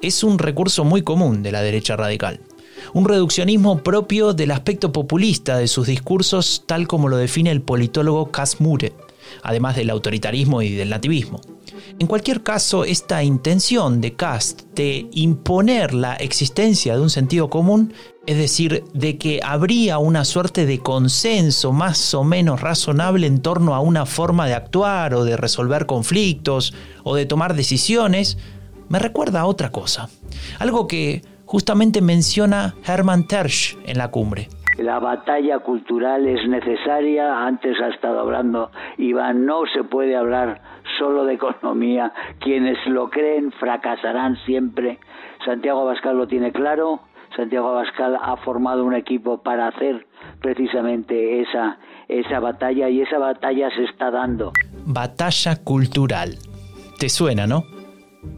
es 0.02 0.22
un 0.22 0.38
recurso 0.38 0.84
muy 0.84 1.04
común 1.04 1.44
de 1.44 1.54
la 1.54 1.62
derecha 1.62 1.96
radical. 1.96 2.42
Un 2.94 3.08
reduccionismo 3.08 3.84
propio 3.84 4.34
del 4.34 4.52
aspecto 4.52 4.92
populista 4.92 5.58
de 5.58 5.70
sus 5.70 5.88
discursos, 5.88 6.66
tal 6.68 6.90
como 6.90 7.08
lo 7.08 7.16
define 7.16 7.52
el 7.52 7.62
politólogo 7.62 8.32
Cast 8.34 8.60
Mure 8.60 8.92
además 9.44 9.76
del 9.76 9.90
autoritarismo 9.90 10.62
y 10.62 10.74
del 10.74 10.90
nativismo. 10.90 11.42
En 12.00 12.08
cualquier 12.08 12.44
caso, 12.44 12.84
esta 12.84 13.24
intención 13.24 14.02
de 14.02 14.16
Cast 14.16 14.64
de 14.74 15.08
imponer 15.12 15.94
la 15.94 16.16
existencia 16.16 16.96
de 16.96 17.02
un 17.02 17.10
sentido 17.10 17.50
común, 17.50 17.94
es 18.26 18.38
decir, 18.38 18.84
de 18.94 19.18
que 19.18 19.40
habría 19.44 19.98
una 19.98 20.26
suerte 20.26 20.66
de 20.66 20.80
consenso 20.80 21.72
más 21.72 22.14
o 22.14 22.24
menos 22.24 22.62
razonable 22.62 23.28
en 23.28 23.42
torno 23.42 23.74
a 23.74 23.80
una 23.80 24.06
forma 24.06 24.48
de 24.48 24.54
actuar 24.54 25.14
o 25.14 25.24
de 25.24 25.38
resolver 25.38 25.86
conflictos 25.86 26.74
o 27.04 27.16
de 27.16 27.26
tomar 27.26 27.54
decisiones, 27.56 28.38
me 28.90 29.00
recuerda 29.00 29.42
a 29.42 29.46
otra 29.46 29.72
cosa, 29.72 30.10
algo 30.60 30.88
que 30.88 31.22
justamente 31.46 32.02
menciona 32.02 32.76
Hermann 32.86 33.28
Tersch 33.28 33.78
en 33.86 33.98
la 33.98 34.12
cumbre 34.12 34.50
la 34.78 35.00
batalla 35.00 35.60
cultural 35.60 36.28
es 36.28 36.48
necesaria. 36.48 37.46
Antes 37.46 37.80
ha 37.82 37.90
estado 37.90 38.20
hablando 38.20 38.72
Iván, 38.98 39.46
no 39.46 39.64
se 39.74 39.84
puede 39.84 40.16
hablar 40.16 40.62
solo 40.98 41.26
de 41.26 41.34
economía. 41.36 42.14
Quienes 42.40 42.78
lo 42.88 43.10
creen 43.10 43.52
fracasarán 43.54 44.38
siempre. 44.46 45.00
Santiago 45.46 45.82
Abascal 45.82 46.18
lo 46.18 46.28
tiene 46.28 46.52
claro. 46.52 47.02
Santiago 47.36 47.70
Abascal 47.70 48.18
ha 48.22 48.38
formado 48.38 48.84
un 48.84 48.96
equipo 48.96 49.42
para 49.44 49.68
hacer 49.68 50.08
precisamente 50.42 51.42
esa, 51.42 51.78
esa 52.08 52.40
batalla 52.40 52.90
y 52.90 53.02
esa 53.02 53.18
batalla 53.18 53.70
se 53.76 53.84
está 53.84 54.12
dando. 54.12 54.54
Batalla 54.86 55.64
cultural. 55.64 56.38
¿Te 56.98 57.10
suena, 57.10 57.46
no? 57.46 57.64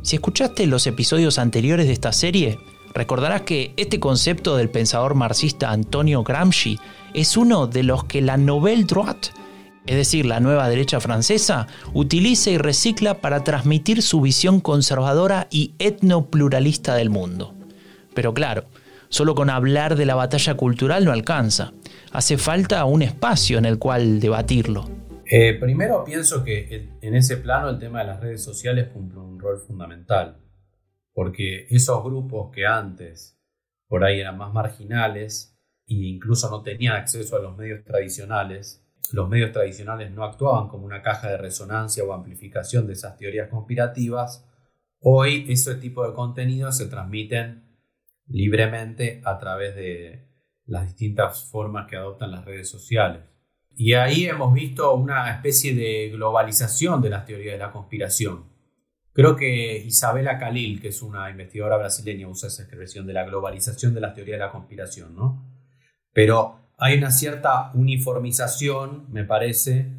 Si 0.01 0.15
escuchaste 0.15 0.67
los 0.67 0.87
episodios 0.87 1.39
anteriores 1.39 1.87
de 1.87 1.93
esta 1.93 2.11
serie, 2.11 2.59
recordarás 2.93 3.43
que 3.43 3.73
este 3.77 3.99
concepto 3.99 4.57
del 4.57 4.69
pensador 4.69 5.15
marxista 5.15 5.71
Antonio 5.71 6.23
Gramsci 6.23 6.79
es 7.13 7.37
uno 7.37 7.67
de 7.67 7.83
los 7.83 8.03
que 8.03 8.21
la 8.21 8.37
Nouvelle 8.37 8.83
Droite, 8.83 9.29
es 9.89 9.95
decir, 9.95 10.27
la 10.27 10.39
nueva 10.39 10.69
derecha 10.69 10.99
francesa, 10.99 11.65
utiliza 11.95 12.51
y 12.51 12.59
recicla 12.59 13.21
para 13.21 13.43
transmitir 13.43 14.03
su 14.03 14.21
visión 14.21 14.59
conservadora 14.61 15.47
y 15.49 15.73
etnopluralista 15.79 16.93
del 16.93 17.09
mundo. 17.09 17.55
Pero 18.13 18.35
claro, 18.35 18.65
solo 19.07 19.33
con 19.33 19.49
hablar 19.49 19.95
de 19.95 20.05
la 20.05 20.13
batalla 20.13 20.53
cultural 20.53 21.05
no 21.05 21.11
alcanza. 21.11 21.73
Hace 22.11 22.37
falta 22.37 22.85
un 22.85 23.01
espacio 23.01 23.57
en 23.57 23.65
el 23.65 23.79
cual 23.79 24.19
debatirlo. 24.19 24.87
Eh, 25.25 25.55
primero 25.59 26.03
pienso 26.03 26.43
que 26.43 26.91
en 27.01 27.15
ese 27.15 27.37
plano 27.37 27.69
el 27.69 27.79
tema 27.79 28.01
de 28.01 28.05
las 28.05 28.19
redes 28.19 28.43
sociales 28.43 28.89
cumple 28.93 29.21
un 29.21 29.39
rol 29.39 29.57
fundamental, 29.57 30.37
porque 31.15 31.65
esos 31.71 32.03
grupos 32.03 32.51
que 32.53 32.67
antes 32.67 33.39
por 33.87 34.03
ahí 34.03 34.19
eran 34.19 34.37
más 34.37 34.53
marginales 34.53 35.57
e 35.87 35.95
incluso 35.95 36.47
no 36.51 36.61
tenían 36.61 36.95
acceso 36.95 37.35
a 37.37 37.39
los 37.39 37.57
medios 37.57 37.83
tradicionales, 37.83 38.85
los 39.11 39.29
medios 39.29 39.51
tradicionales 39.51 40.11
no 40.11 40.23
actuaban 40.23 40.67
como 40.67 40.85
una 40.85 41.01
caja 41.01 41.29
de 41.29 41.37
resonancia 41.37 42.03
o 42.03 42.13
amplificación 42.13 42.87
de 42.87 42.93
esas 42.93 43.17
teorías 43.17 43.49
conspirativas, 43.49 44.45
hoy 44.99 45.45
ese 45.49 45.75
tipo 45.75 46.07
de 46.07 46.13
contenidos 46.13 46.77
se 46.77 46.87
transmiten 46.87 47.63
libremente 48.27 49.21
a 49.25 49.37
través 49.39 49.75
de 49.75 50.27
las 50.65 50.85
distintas 50.85 51.49
formas 51.49 51.87
que 51.87 51.95
adoptan 51.95 52.31
las 52.31 52.45
redes 52.45 52.69
sociales. 52.69 53.23
Y 53.75 53.93
ahí 53.93 54.25
hemos 54.25 54.53
visto 54.53 54.93
una 54.93 55.31
especie 55.31 55.73
de 55.73 56.09
globalización 56.09 57.01
de 57.01 57.09
las 57.09 57.25
teorías 57.25 57.53
de 57.53 57.59
la 57.59 57.71
conspiración. 57.71 58.43
Creo 59.13 59.35
que 59.35 59.77
Isabela 59.77 60.37
Khalil, 60.37 60.81
que 60.81 60.89
es 60.89 61.01
una 61.01 61.29
investigadora 61.29 61.77
brasileña, 61.77 62.27
usa 62.27 62.47
esa 62.47 62.63
expresión 62.63 63.07
de 63.07 63.13
la 63.13 63.23
globalización 63.23 63.93
de 63.93 64.01
las 64.01 64.13
teorías 64.13 64.39
de 64.39 64.45
la 64.45 64.51
conspiración, 64.51 65.15
¿no? 65.15 65.45
Pero 66.13 66.59
hay 66.79 66.97
una 66.97 67.11
cierta 67.11 67.71
uniformización, 67.73 69.11
me 69.11 69.25
parece, 69.25 69.91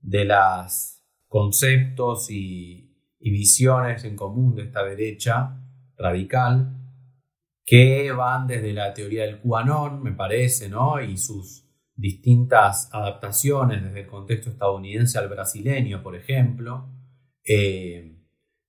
de 0.00 0.24
los 0.24 1.00
conceptos 1.28 2.30
y, 2.30 2.80
visiones 3.20 4.04
en 4.04 4.16
común 4.16 4.54
de 4.54 4.64
esta 4.64 4.84
derecha 4.84 5.58
radical, 5.96 6.76
que 7.64 8.12
van 8.12 8.46
desde 8.46 8.74
la 8.74 8.92
teoría 8.92 9.24
del 9.24 9.40
QAnon, 9.40 10.02
me 10.02 10.12
parece, 10.12 10.68
¿no? 10.68 11.00
Y 11.00 11.16
sus 11.16 11.66
distintas 11.94 12.90
adaptaciones 12.92 13.82
desde 13.82 14.00
el 14.00 14.06
contexto 14.06 14.50
estadounidense 14.50 15.18
al 15.18 15.28
brasileño, 15.28 16.02
por 16.02 16.16
ejemplo, 16.16 16.90
eh, 17.42 18.18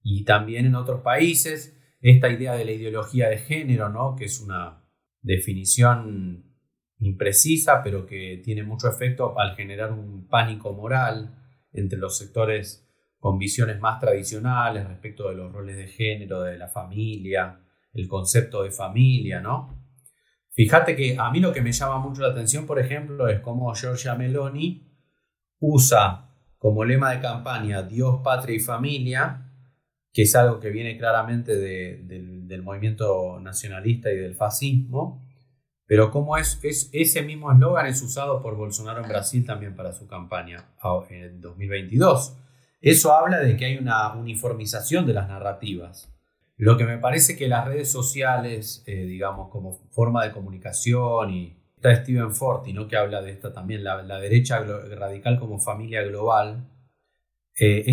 y 0.01 0.23
también 0.23 0.67
en 0.67 0.75
otros 0.75 1.01
países, 1.01 1.77
esta 1.99 2.29
idea 2.29 2.53
de 2.53 2.63
la 2.63 2.71
ideología 2.71 3.27
de 3.27 3.39
género, 3.39 3.89
¿no? 3.89 4.15
que 4.15 4.25
es 4.25 4.39
una 4.39 4.83
definición 5.21 6.54
imprecisa, 6.99 7.81
pero 7.83 8.05
que 8.05 8.41
tiene 8.43 8.63
mucho 8.63 8.89
efecto 8.89 9.37
al 9.39 9.55
generar 9.55 9.91
un 9.91 10.27
pánico 10.27 10.73
moral 10.73 11.35
entre 11.71 11.99
los 11.99 12.17
sectores 12.17 12.87
con 13.19 13.37
visiones 13.37 13.79
más 13.79 13.99
tradicionales 13.99 14.87
respecto 14.87 15.29
de 15.29 15.35
los 15.35 15.51
roles 15.51 15.77
de 15.77 15.87
género, 15.87 16.41
de 16.41 16.57
la 16.57 16.67
familia, 16.67 17.59
el 17.93 18.07
concepto 18.07 18.63
de 18.63 18.71
familia, 18.71 19.41
¿no? 19.41 19.83
Fíjate 20.51 20.95
que 20.95 21.17
a 21.19 21.29
mí 21.31 21.39
lo 21.39 21.51
que 21.51 21.61
me 21.61 21.73
llama 21.73 21.99
mucho 21.99 22.21
la 22.21 22.29
atención, 22.29 22.65
por 22.65 22.79
ejemplo, 22.79 23.27
es 23.27 23.41
cómo 23.41 23.73
Giorgia 23.73 24.15
Meloni 24.15 24.87
usa 25.59 26.29
como 26.57 26.85
lema 26.85 27.11
de 27.11 27.19
campaña 27.19 27.83
Dios, 27.83 28.21
patria 28.23 28.55
y 28.55 28.59
familia, 28.59 29.51
que 30.13 30.21
es 30.21 30.35
algo 30.35 30.59
que 30.59 30.69
viene 30.69 30.97
claramente 30.97 31.55
del, 31.57 32.61
movimiento 32.63 33.39
nacionalista 33.41 34.11
y 34.11 34.15
del 34.15 34.35
fascismo, 34.35 35.21
pero 35.87 36.11
cómo 36.11 36.37
es, 36.37 36.59
es 36.63 36.89
ese 36.93 37.21
mismo 37.21 37.51
eslogan 37.51 37.85
es 37.87 38.01
usado 38.01 38.41
por 38.41 38.55
Bolsonaro 38.55 39.01
en 39.01 39.09
Brasil 39.09 39.45
también 39.45 39.75
para 39.75 39.93
su 39.93 40.07
campaña 40.07 40.69
en 41.09 41.41
2022. 41.41 42.37
Eso 42.81 43.13
habla 43.13 43.39
de 43.39 43.57
que 43.57 43.65
hay 43.65 43.77
una 43.77 44.13
uniformización 44.13 45.05
de 45.05 45.13
las 45.13 45.27
narrativas. 45.27 46.11
Lo 46.57 46.77
que 46.77 46.85
me 46.85 46.97
parece 46.97 47.35
que 47.35 47.47
las 47.47 47.65
redes 47.65 47.91
sociales, 47.91 48.83
eh, 48.87 49.05
digamos, 49.05 49.49
como 49.49 49.73
forma 49.91 50.23
de 50.23 50.31
comunicación, 50.31 51.31
y 51.31 51.57
está 51.75 51.95
Steven 51.95 52.33
Forti, 52.33 52.73
¿no? 52.73 52.87
que 52.87 52.95
habla 52.95 53.21
de 53.21 53.31
esta 53.31 53.51
también, 53.51 53.83
la, 53.83 54.19
derecha 54.19 54.59
radical 54.59 55.39
como 55.39 55.59
familia 55.59 56.03
global, 56.03 56.69
eh, 57.59 57.83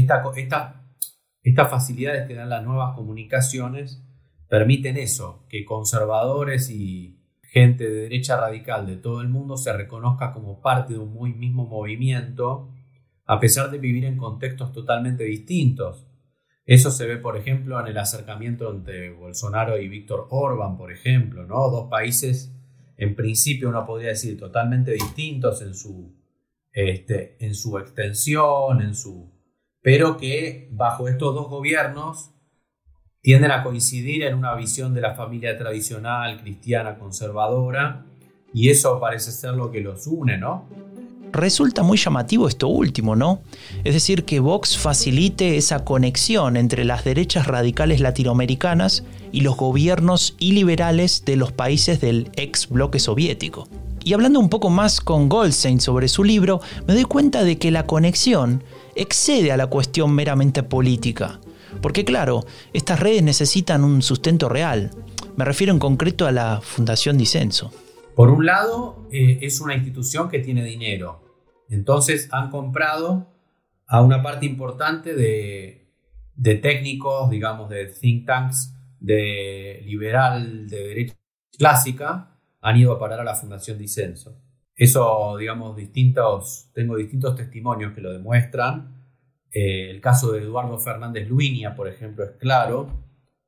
estas 1.42 1.70
facilidades 1.70 2.28
que 2.28 2.34
dan 2.34 2.50
las 2.50 2.64
nuevas 2.64 2.94
comunicaciones 2.94 4.02
permiten 4.48 4.96
eso, 4.96 5.46
que 5.48 5.64
conservadores 5.64 6.70
y 6.70 7.21
gente 7.52 7.84
de 7.84 8.02
derecha 8.04 8.38
radical 8.38 8.86
de 8.86 8.96
todo 8.96 9.20
el 9.20 9.28
mundo 9.28 9.58
se 9.58 9.74
reconozca 9.74 10.32
como 10.32 10.62
parte 10.62 10.94
de 10.94 10.98
un 10.98 11.12
muy 11.12 11.34
mismo 11.34 11.66
movimiento, 11.66 12.70
a 13.26 13.38
pesar 13.38 13.70
de 13.70 13.76
vivir 13.76 14.06
en 14.06 14.16
contextos 14.16 14.72
totalmente 14.72 15.24
distintos. 15.24 16.06
Eso 16.64 16.90
se 16.90 17.06
ve, 17.06 17.18
por 17.18 17.36
ejemplo, 17.36 17.78
en 17.78 17.88
el 17.88 17.98
acercamiento 17.98 18.72
entre 18.72 19.10
Bolsonaro 19.10 19.78
y 19.78 19.88
Víctor 19.88 20.28
Orban, 20.30 20.78
por 20.78 20.90
ejemplo, 20.90 21.44
¿no? 21.44 21.68
Dos 21.68 21.90
países, 21.90 22.56
en 22.96 23.14
principio 23.14 23.68
uno 23.68 23.84
podría 23.84 24.10
decir, 24.10 24.38
totalmente 24.38 24.92
distintos 24.92 25.60
en 25.60 25.74
su, 25.74 26.16
este, 26.72 27.36
en 27.44 27.54
su 27.54 27.76
extensión, 27.78 28.80
en 28.80 28.94
su, 28.94 29.30
pero 29.82 30.16
que 30.16 30.70
bajo 30.72 31.06
estos 31.06 31.34
dos 31.34 31.50
gobiernos 31.50 32.31
tienden 33.22 33.52
a 33.52 33.62
coincidir 33.62 34.24
en 34.24 34.34
una 34.34 34.54
visión 34.56 34.94
de 34.94 35.00
la 35.00 35.14
familia 35.14 35.56
tradicional, 35.56 36.40
cristiana, 36.40 36.98
conservadora, 36.98 38.04
y 38.52 38.68
eso 38.68 38.98
parece 39.00 39.30
ser 39.30 39.54
lo 39.54 39.70
que 39.70 39.80
los 39.80 40.06
une, 40.08 40.36
¿no? 40.36 40.66
Resulta 41.30 41.82
muy 41.82 41.96
llamativo 41.96 42.46
esto 42.46 42.68
último, 42.68 43.16
¿no? 43.16 43.40
Es 43.84 43.94
decir, 43.94 44.24
que 44.24 44.40
Vox 44.40 44.76
facilite 44.76 45.56
esa 45.56 45.84
conexión 45.84 46.58
entre 46.58 46.84
las 46.84 47.04
derechas 47.04 47.46
radicales 47.46 48.00
latinoamericanas 48.00 49.04
y 49.30 49.40
los 49.40 49.56
gobiernos 49.56 50.34
iliberales 50.40 51.24
de 51.24 51.36
los 51.36 51.52
países 51.52 52.00
del 52.02 52.28
ex 52.36 52.68
bloque 52.68 52.98
soviético. 52.98 53.66
Y 54.04 54.12
hablando 54.12 54.40
un 54.40 54.50
poco 54.50 54.68
más 54.68 55.00
con 55.00 55.28
Goldstein 55.28 55.80
sobre 55.80 56.08
su 56.08 56.24
libro, 56.24 56.60
me 56.86 56.92
doy 56.92 57.04
cuenta 57.04 57.44
de 57.44 57.56
que 57.56 57.70
la 57.70 57.86
conexión 57.86 58.64
excede 58.96 59.52
a 59.52 59.56
la 59.56 59.68
cuestión 59.68 60.12
meramente 60.12 60.64
política. 60.64 61.40
Porque 61.80 62.04
claro, 62.04 62.44
estas 62.72 63.00
redes 63.00 63.22
necesitan 63.22 63.84
un 63.84 64.02
sustento 64.02 64.48
real. 64.48 64.90
Me 65.36 65.44
refiero 65.44 65.72
en 65.72 65.78
concreto 65.78 66.26
a 66.26 66.32
la 66.32 66.60
Fundación 66.60 67.16
Disenso. 67.16 67.72
Por 68.14 68.30
un 68.30 68.44
lado, 68.44 69.08
eh, 69.10 69.38
es 69.42 69.60
una 69.60 69.74
institución 69.74 70.28
que 70.28 70.40
tiene 70.40 70.64
dinero. 70.64 71.22
Entonces 71.68 72.28
han 72.32 72.50
comprado 72.50 73.32
a 73.86 74.02
una 74.02 74.22
parte 74.22 74.46
importante 74.46 75.14
de, 75.14 76.58
técnicos, 76.60 77.30
digamos, 77.30 77.70
de 77.70 77.86
think 77.86 78.26
tanks 78.26 78.74
de 79.00 79.82
liberal, 79.86 80.68
de 80.68 80.88
derecha 80.88 81.14
clásica, 81.58 82.38
han 82.60 82.76
ido 82.76 82.92
a 82.92 82.98
parar 82.98 83.20
a 83.20 83.24
la 83.24 83.34
Fundación 83.34 83.78
Disenso. 83.78 84.38
Eso, 84.74 85.36
digamos, 85.38 85.76
distintos, 85.76 86.70
tengo 86.74 86.96
distintos 86.96 87.36
testimonios 87.36 87.92
que 87.92 88.00
lo 88.00 88.12
demuestran. 88.12 88.91
Eh, 89.52 89.90
el 89.90 90.00
caso 90.00 90.32
de 90.32 90.40
Eduardo 90.40 90.78
Fernández 90.78 91.28
Luinia, 91.28 91.74
por 91.74 91.88
ejemplo, 91.88 92.24
es 92.24 92.32
claro, 92.32 92.88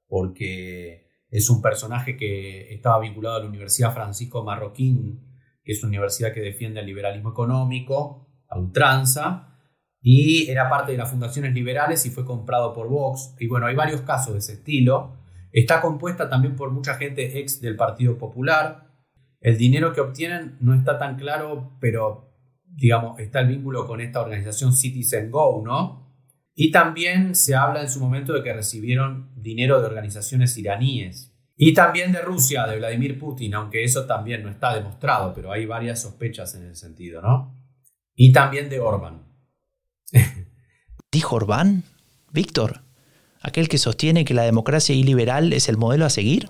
porque 0.07 1.09
es 1.31 1.49
un 1.51 1.63
personaje 1.63 2.17
que 2.17 2.73
estaba 2.73 3.01
vinculado 3.01 3.37
a 3.37 3.41
la 3.41 3.49
Universidad 3.49 3.95
Francisco 3.95 4.45
Marroquín, 4.45 5.21
que 5.65 5.73
es 5.73 5.83
una 5.83 5.89
universidad 5.89 6.33
que 6.33 6.41
defiende 6.41 6.81
el 6.81 6.87
liberalismo 6.87 7.31
económico 7.31 8.29
a 8.49 8.59
ultranza, 8.59 9.55
y 10.07 10.51
era 10.51 10.69
parte 10.69 10.93
de 10.93 10.99
las 10.99 11.11
fundaciones 11.11 11.55
liberales 11.55 12.05
y 12.05 12.11
fue 12.11 12.27
comprado 12.27 12.75
por 12.75 12.89
Vox. 12.89 13.35
Y 13.39 13.47
bueno, 13.47 13.67
hay 13.67 13.75
varios 13.75 14.03
casos 14.03 14.35
de 14.35 14.41
ese 14.41 14.53
estilo. 14.53 15.17
Está 15.51 15.81
compuesta 15.81 16.29
también 16.29 16.57
por 16.57 16.71
mucha 16.71 16.97
gente 16.97 17.39
ex 17.41 17.63
del 17.63 17.75
Partido 17.75 18.19
Popular. 18.19 18.91
El 19.41 19.57
dinero 19.57 19.95
que 19.95 20.03
obtienen 20.03 20.59
no 20.61 20.75
está 20.75 20.99
tan 20.99 21.17
claro, 21.17 21.73
pero 21.81 22.34
digamos, 22.77 23.19
está 23.21 23.41
el 23.41 23.49
vínculo 23.49 23.87
con 23.87 24.01
esta 24.01 24.21
organización 24.21 24.75
Citizen 24.75 25.31
Go, 25.31 25.63
¿no? 25.65 26.05
Y 26.55 26.71
también 26.71 27.35
se 27.35 27.55
habla 27.55 27.83
en 27.83 27.91
su 27.91 28.01
momento 28.01 28.33
de 28.33 28.43
que 28.43 28.53
recibieron 28.53 29.33
dinero 29.37 29.81
de 29.81 29.87
organizaciones 29.87 30.57
iraníes. 30.57 31.33
Y 31.57 31.73
también 31.73 32.13
de 32.13 32.21
Rusia, 32.21 32.67
de 32.67 32.79
Vladimir 32.79 33.19
Putin, 33.19 33.55
aunque 33.55 33.85
eso 33.85 34.07
también 34.07 34.43
no 34.43 34.51
está 34.51 34.75
demostrado, 34.75 35.33
pero 35.35 35.53
hay 35.53 35.67
varias 35.67 36.03
sospechas 36.03 36.55
en 36.55 36.65
el 36.65 36.77
sentido, 36.77 37.23
¿no? 37.23 37.61
Y 38.15 38.33
también 38.33 38.69
de 38.69 38.81
Orbán. 38.81 39.23
¿Dijo 41.13 41.37
Orbán? 41.37 41.85
Víctor, 42.33 42.83
aquel 43.41 43.69
que 43.69 43.79
sostiene 43.79 44.25
que 44.25 44.35
la 44.35 44.43
democracia 44.43 44.95
iliberal 44.95 45.53
es 45.53 45.69
el 45.69 45.77
modelo 45.77 46.05
a 46.05 46.11
seguir. 46.11 46.49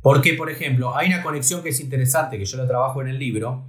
Porque, 0.00 0.34
por 0.34 0.50
ejemplo, 0.50 0.96
hay 0.96 1.08
una 1.08 1.22
conexión 1.22 1.62
que 1.62 1.70
es 1.70 1.80
interesante, 1.80 2.38
que 2.38 2.44
yo 2.44 2.56
la 2.56 2.68
trabajo 2.68 3.02
en 3.02 3.08
el 3.08 3.18
libro, 3.18 3.66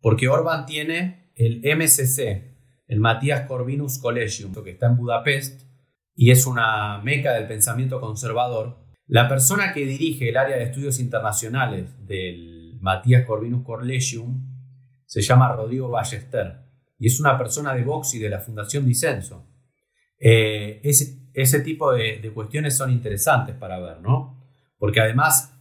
porque 0.00 0.28
Orbán 0.28 0.64
tiene 0.64 1.21
el 1.34 1.60
MCC, 1.64 2.52
el 2.86 3.00
Matías 3.00 3.46
Corvinus 3.46 3.98
Collegium, 3.98 4.52
que 4.62 4.70
está 4.70 4.86
en 4.86 4.96
Budapest, 4.96 5.62
y 6.14 6.30
es 6.30 6.46
una 6.46 6.98
meca 6.98 7.32
del 7.32 7.46
pensamiento 7.46 8.00
conservador, 8.00 8.78
la 9.06 9.28
persona 9.28 9.72
que 9.72 9.84
dirige 9.84 10.28
el 10.28 10.36
área 10.36 10.56
de 10.56 10.64
estudios 10.64 11.00
internacionales 11.00 12.06
del 12.06 12.78
Matías 12.80 13.24
Corvinus 13.26 13.64
Collegium 13.64 14.52
se 15.06 15.22
llama 15.22 15.52
Rodrigo 15.52 15.88
Ballester 15.88 16.62
y 16.98 17.06
es 17.06 17.20
una 17.20 17.36
persona 17.36 17.74
de 17.74 17.82
Vox 17.82 18.14
y 18.14 18.18
de 18.18 18.30
la 18.30 18.40
Fundación 18.40 18.86
Disenso. 18.86 19.46
Eh, 20.18 20.80
ese, 20.84 21.60
tipo 21.60 21.92
de, 21.92 22.18
de, 22.18 22.30
cuestiones 22.30 22.76
son 22.76 22.90
interesantes 22.90 23.56
para 23.56 23.80
ver, 23.80 24.00
¿no? 24.00 24.40
Porque 24.78 25.00
además 25.00 25.52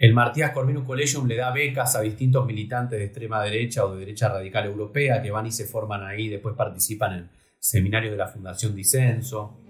el 0.00 0.14
Matías 0.14 0.50
Corvinus 0.50 0.84
Collegium 0.84 1.28
le 1.28 1.36
da 1.36 1.52
becas 1.52 1.94
a 1.94 2.00
distintos 2.00 2.44
militantes 2.44 2.98
de 2.98 3.04
extrema 3.04 3.40
derecha 3.44 3.84
o 3.84 3.92
de 3.92 4.00
derecha 4.00 4.28
radical 4.28 4.66
europea 4.66 5.22
que 5.22 5.30
van 5.30 5.46
y 5.46 5.52
se 5.52 5.66
forman 5.66 6.02
ahí, 6.02 6.28
después 6.28 6.56
participan 6.56 7.12
en 7.12 7.28
seminarios 7.60 8.10
de 8.10 8.16
la 8.16 8.26
Fundación 8.26 8.74
Disenso 8.74 9.60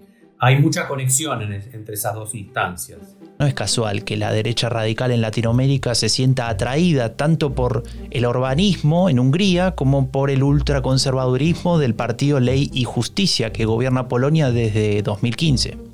hay 0.43 0.57
mucha 0.59 0.87
conexión 0.87 1.39
entre 1.43 1.93
esas 1.93 2.15
dos 2.15 2.33
instancias. 2.33 2.97
No 3.37 3.45
es 3.45 3.53
casual 3.53 4.03
que 4.03 4.17
la 4.17 4.31
derecha 4.31 4.69
radical 4.69 5.11
en 5.11 5.21
Latinoamérica 5.21 5.93
se 5.93 6.09
sienta 6.09 6.49
atraída 6.49 7.15
tanto 7.15 7.53
por 7.53 7.83
el 8.09 8.25
urbanismo 8.25 9.07
en 9.07 9.19
Hungría 9.19 9.75
como 9.75 10.09
por 10.09 10.31
el 10.31 10.41
ultraconservadurismo 10.41 11.77
del 11.77 11.93
partido 11.93 12.39
Ley 12.39 12.71
y 12.73 12.85
Justicia 12.85 13.53
que 13.53 13.65
gobierna 13.65 14.07
Polonia 14.07 14.49
desde 14.49 15.03
2015. 15.03 15.90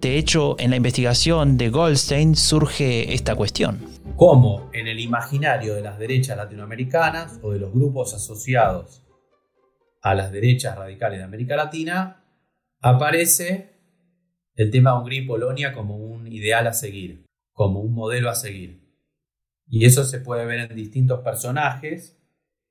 De 0.00 0.16
hecho, 0.16 0.56
en 0.58 0.70
la 0.70 0.76
investigación 0.76 1.58
de 1.58 1.68
Goldstein 1.68 2.34
surge 2.34 3.12
esta 3.12 3.36
cuestión. 3.36 3.80
¿Cómo 4.16 4.70
en 4.72 4.88
el 4.88 4.98
imaginario 4.98 5.74
de 5.74 5.82
las 5.82 5.98
derechas 5.98 6.38
latinoamericanas 6.38 7.38
o 7.42 7.52
de 7.52 7.58
los 7.58 7.70
grupos 7.70 8.14
asociados 8.14 9.02
a 10.00 10.14
las 10.14 10.32
derechas 10.32 10.78
radicales 10.78 11.18
de 11.18 11.24
América 11.26 11.54
Latina 11.54 12.24
aparece 12.80 13.74
el 14.54 14.70
tema 14.70 14.98
Hungría 14.98 15.20
y 15.20 15.26
Polonia 15.26 15.74
como 15.74 15.96
un 15.96 16.26
ideal 16.26 16.66
a 16.66 16.72
seguir, 16.72 17.26
como 17.52 17.80
un 17.80 17.92
modelo 17.92 18.30
a 18.30 18.34
seguir. 18.34 18.80
Y 19.68 19.84
eso 19.84 20.04
se 20.04 20.20
puede 20.20 20.46
ver 20.46 20.60
en 20.60 20.76
distintos 20.76 21.20
personajes. 21.20 22.16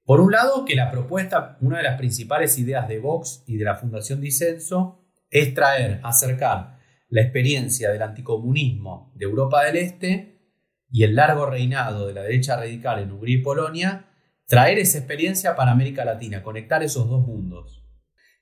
Por 0.03 0.19
un 0.19 0.31
lado, 0.31 0.65
que 0.65 0.75
la 0.75 0.89
propuesta, 0.89 1.59
una 1.61 1.77
de 1.77 1.83
las 1.83 1.99
principales 1.99 2.57
ideas 2.57 2.87
de 2.87 2.97
Vox 2.97 3.43
y 3.45 3.57
de 3.57 3.65
la 3.65 3.75
Fundación 3.75 4.19
Disenso, 4.19 5.05
es 5.29 5.53
traer, 5.53 5.99
acercar 6.01 6.78
la 7.10 7.22
experiencia 7.22 7.91
del 7.91 8.02
anticomunismo 8.02 9.12
de 9.15 9.26
Europa 9.26 9.63
del 9.65 9.78
Este 9.78 10.39
y 10.91 11.04
el 11.04 11.15
largo 11.15 11.45
reinado 11.45 12.08
de 12.08 12.13
la 12.13 12.24
derecha 12.24 12.56
radical 12.56 13.00
en 13.00 13.12
Hungría 13.12 13.38
y 13.38 13.41
Polonia, 13.41 14.06
traer 14.48 14.80
esa 14.80 14.98
experiencia 14.98 15.56
para 15.56 15.72
América 15.72 16.06
Latina, 16.06 16.41
conectar 16.41 16.82
esos 16.84 17.08
dos 17.08 17.26
mundos. 17.26 17.84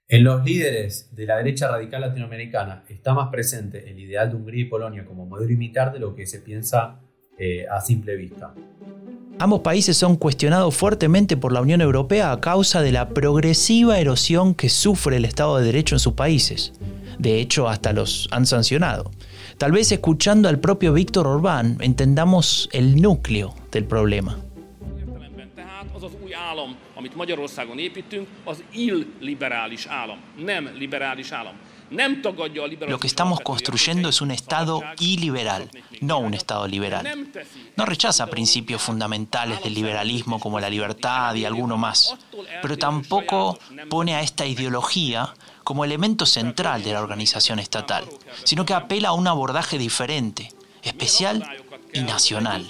En 0.10 0.24
los 0.24 0.46
líderes 0.46 1.14
de 1.16 1.26
la 1.26 1.36
derecha 1.36 1.68
radical 1.68 2.02
latinoamericana 2.02 2.86
está 2.88 3.14
más 3.14 3.30
presente 3.30 3.90
el 3.90 4.00
ideal 4.00 4.30
de 4.30 4.38
Hungría 4.38 4.62
y 4.62 4.70
Polonia 4.70 5.06
como 5.06 5.26
modelo 5.26 5.52
imitar 5.52 5.92
de 5.92 6.00
lo 6.00 6.16
que 6.16 6.26
se 6.26 6.40
piensa 6.40 7.02
eh, 7.38 7.66
a 7.70 7.82
simple 7.82 8.16
vista. 8.16 8.54
Ambos 9.39 9.60
países 9.60 9.95
son 9.95 10.15
cuestionados 10.15 10.76
fuertemente 10.76 11.38
por 11.38 11.52
la 11.52 11.62
Unión 11.62 11.82
Europea 11.82 12.32
a 12.32 12.41
causa 12.41 12.82
de 12.82 12.91
la 12.91 13.10
progresiva 13.10 14.00
erosión 14.00 14.56
que 14.56 14.67
sufre 14.67 15.17
el 15.17 15.26
Estado 15.26 15.58
de 15.58 15.65
Derecho 15.65 15.93
en 15.93 16.00
sus 16.00 16.13
países. 16.13 16.73
De 17.19 17.39
hecho, 17.39 17.69
hasta 17.69 17.93
los 17.93 18.28
han 18.32 18.47
sancionado. 18.47 19.12
Tal 19.60 19.71
vez 19.71 19.91
escuchando 19.91 20.50
al 20.50 20.60
propio 20.60 20.91
Víctor 20.91 21.28
Orbán 21.28 21.78
entendamos 21.82 22.67
el 22.71 23.00
núcleo 23.00 23.54
del 23.71 23.86
problema. 23.86 24.39
Lo 32.88 33.00
que 33.00 33.08
estamos 33.08 33.39
construyendo 33.41 34.10
es 34.10 34.21
un 34.21 34.32
Estado 34.32 34.82
iliberal, 35.00 35.69
no 36.02 36.19
un 36.19 36.34
Estado 36.34 36.67
liberal. 36.67 37.30
No 37.76 37.86
rechaza 37.86 38.28
principios 38.28 38.82
fundamentales 38.82 39.63
del 39.63 39.73
liberalismo 39.73 40.39
como 40.39 40.60
la 40.60 40.69
libertad 40.69 41.34
y 41.36 41.45
alguno 41.45 41.78
más, 41.78 42.15
pero 42.62 42.78
tampoco 42.78 43.58
pone 43.89 44.15
a 44.15 44.21
esta 44.21 44.45
ideología 44.45 45.34
como 45.63 45.86
elemento 45.86 46.26
central 46.26 46.84
de 46.84 46.93
la 46.93 47.02
organización 47.02 47.60
estatal, 47.60 48.06
sino 48.43 48.65
que 48.65 48.73
apela 48.73 49.10
a 49.10 49.13
un 49.13 49.28
abordaje 49.28 49.78
diferente, 49.78 50.52
especial 50.82 51.45
y 51.93 52.02
nacional. 52.02 52.67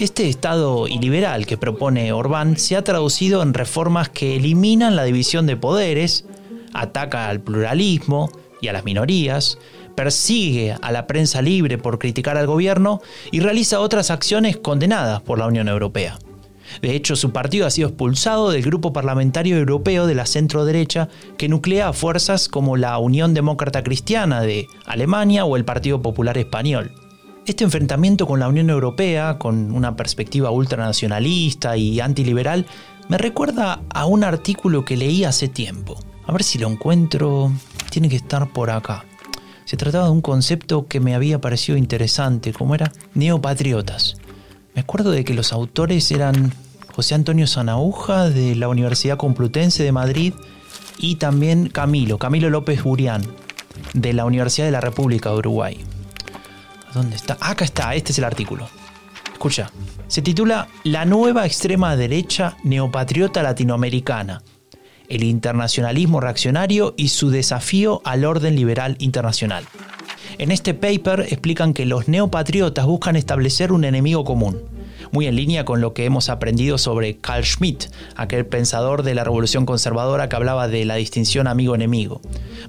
Este 0.00 0.28
Estado 0.28 0.88
iliberal 0.88 1.46
que 1.46 1.56
propone 1.56 2.12
Orbán 2.12 2.56
se 2.58 2.76
ha 2.76 2.82
traducido 2.82 3.42
en 3.42 3.54
reformas 3.54 4.08
que 4.08 4.36
eliminan 4.36 4.96
la 4.96 5.04
división 5.04 5.46
de 5.46 5.56
poderes, 5.56 6.24
ataca 6.72 7.28
al 7.28 7.40
pluralismo 7.40 8.30
y 8.60 8.68
a 8.68 8.72
las 8.72 8.84
minorías, 8.84 9.58
persigue 9.94 10.74
a 10.80 10.90
la 10.90 11.06
prensa 11.06 11.42
libre 11.42 11.78
por 11.78 11.98
criticar 11.98 12.36
al 12.36 12.46
gobierno 12.46 13.00
y 13.30 13.40
realiza 13.40 13.80
otras 13.80 14.10
acciones 14.10 14.56
condenadas 14.56 15.20
por 15.22 15.38
la 15.38 15.46
Unión 15.46 15.68
Europea. 15.68 16.18
De 16.80 16.94
hecho, 16.96 17.16
su 17.16 17.32
partido 17.32 17.66
ha 17.66 17.70
sido 17.70 17.88
expulsado 17.88 18.50
del 18.50 18.62
grupo 18.62 18.92
parlamentario 18.92 19.58
europeo 19.58 20.06
de 20.06 20.14
la 20.14 20.26
centro 20.26 20.64
derecha 20.64 21.08
que 21.36 21.48
nuclea 21.48 21.92
fuerzas 21.92 22.48
como 22.48 22.76
la 22.76 22.98
Unión 22.98 23.34
Demócrata 23.34 23.82
Cristiana 23.82 24.40
de 24.40 24.66
Alemania 24.86 25.44
o 25.44 25.56
el 25.56 25.64
Partido 25.64 26.00
Popular 26.00 26.38
Español. 26.38 26.92
Este 27.44 27.64
enfrentamiento 27.64 28.28
con 28.28 28.38
la 28.38 28.46
Unión 28.46 28.70
Europea, 28.70 29.36
con 29.36 29.72
una 29.72 29.96
perspectiva 29.96 30.52
ultranacionalista 30.52 31.76
y 31.76 31.98
antiliberal, 31.98 32.66
me 33.08 33.18
recuerda 33.18 33.82
a 33.92 34.06
un 34.06 34.22
artículo 34.22 34.84
que 34.84 34.96
leí 34.96 35.24
hace 35.24 35.48
tiempo. 35.48 35.98
A 36.24 36.30
ver 36.30 36.44
si 36.44 36.58
lo 36.58 36.68
encuentro. 36.68 37.50
Tiene 37.90 38.08
que 38.08 38.14
estar 38.14 38.52
por 38.52 38.70
acá. 38.70 39.04
Se 39.64 39.76
trataba 39.76 40.04
de 40.04 40.12
un 40.12 40.20
concepto 40.20 40.86
que 40.86 41.00
me 41.00 41.16
había 41.16 41.40
parecido 41.40 41.76
interesante, 41.76 42.52
como 42.52 42.76
era 42.76 42.92
neopatriotas. 43.14 44.14
Me 44.76 44.80
acuerdo 44.80 45.10
de 45.10 45.24
que 45.24 45.34
los 45.34 45.52
autores 45.52 46.12
eran 46.12 46.52
José 46.94 47.16
Antonio 47.16 47.48
Zanauja 47.48 48.30
de 48.30 48.54
la 48.54 48.68
Universidad 48.68 49.16
Complutense 49.16 49.82
de 49.82 49.90
Madrid 49.90 50.32
y 50.96 51.16
también 51.16 51.68
Camilo, 51.70 52.18
Camilo 52.18 52.50
López 52.50 52.84
Burián 52.84 53.22
de 53.94 54.12
la 54.12 54.26
Universidad 54.26 54.66
de 54.66 54.72
la 54.72 54.80
República 54.80 55.30
de 55.30 55.36
Uruguay. 55.38 55.84
¿Dónde 56.94 57.16
está? 57.16 57.38
Acá 57.40 57.64
está, 57.64 57.94
este 57.94 58.12
es 58.12 58.18
el 58.18 58.24
artículo. 58.24 58.68
Escucha, 59.32 59.70
se 60.08 60.22
titula 60.22 60.68
La 60.84 61.04
nueva 61.04 61.46
extrema 61.46 61.96
derecha 61.96 62.56
neopatriota 62.64 63.42
latinoamericana, 63.42 64.42
el 65.08 65.24
internacionalismo 65.24 66.20
reaccionario 66.20 66.94
y 66.96 67.08
su 67.08 67.30
desafío 67.30 68.02
al 68.04 68.24
orden 68.24 68.54
liberal 68.54 68.96
internacional. 68.98 69.64
En 70.38 70.50
este 70.50 70.74
paper 70.74 71.20
explican 71.20 71.74
que 71.74 71.86
los 71.86 72.08
neopatriotas 72.08 72.86
buscan 72.86 73.16
establecer 73.16 73.72
un 73.72 73.84
enemigo 73.84 74.24
común, 74.24 74.60
muy 75.10 75.26
en 75.26 75.36
línea 75.36 75.64
con 75.64 75.80
lo 75.80 75.92
que 75.92 76.04
hemos 76.04 76.28
aprendido 76.28 76.78
sobre 76.78 77.18
Carl 77.18 77.44
Schmitt, 77.44 77.86
aquel 78.16 78.46
pensador 78.46 79.02
de 79.02 79.14
la 79.14 79.24
revolución 79.24 79.66
conservadora 79.66 80.28
que 80.28 80.36
hablaba 80.36 80.68
de 80.68 80.84
la 80.84 80.96
distinción 80.96 81.46
amigo-enemigo. 81.46 82.20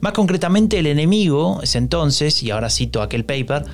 Más 0.02 0.14
concretamente, 0.14 0.80
el 0.80 0.88
enemigo 0.88 1.62
es 1.64 1.76
entonces, 1.76 2.44
y 2.44 2.52
ahora 2.52 2.70
cito 2.70 3.02
aquel 3.02 3.24
paper, 3.24 3.66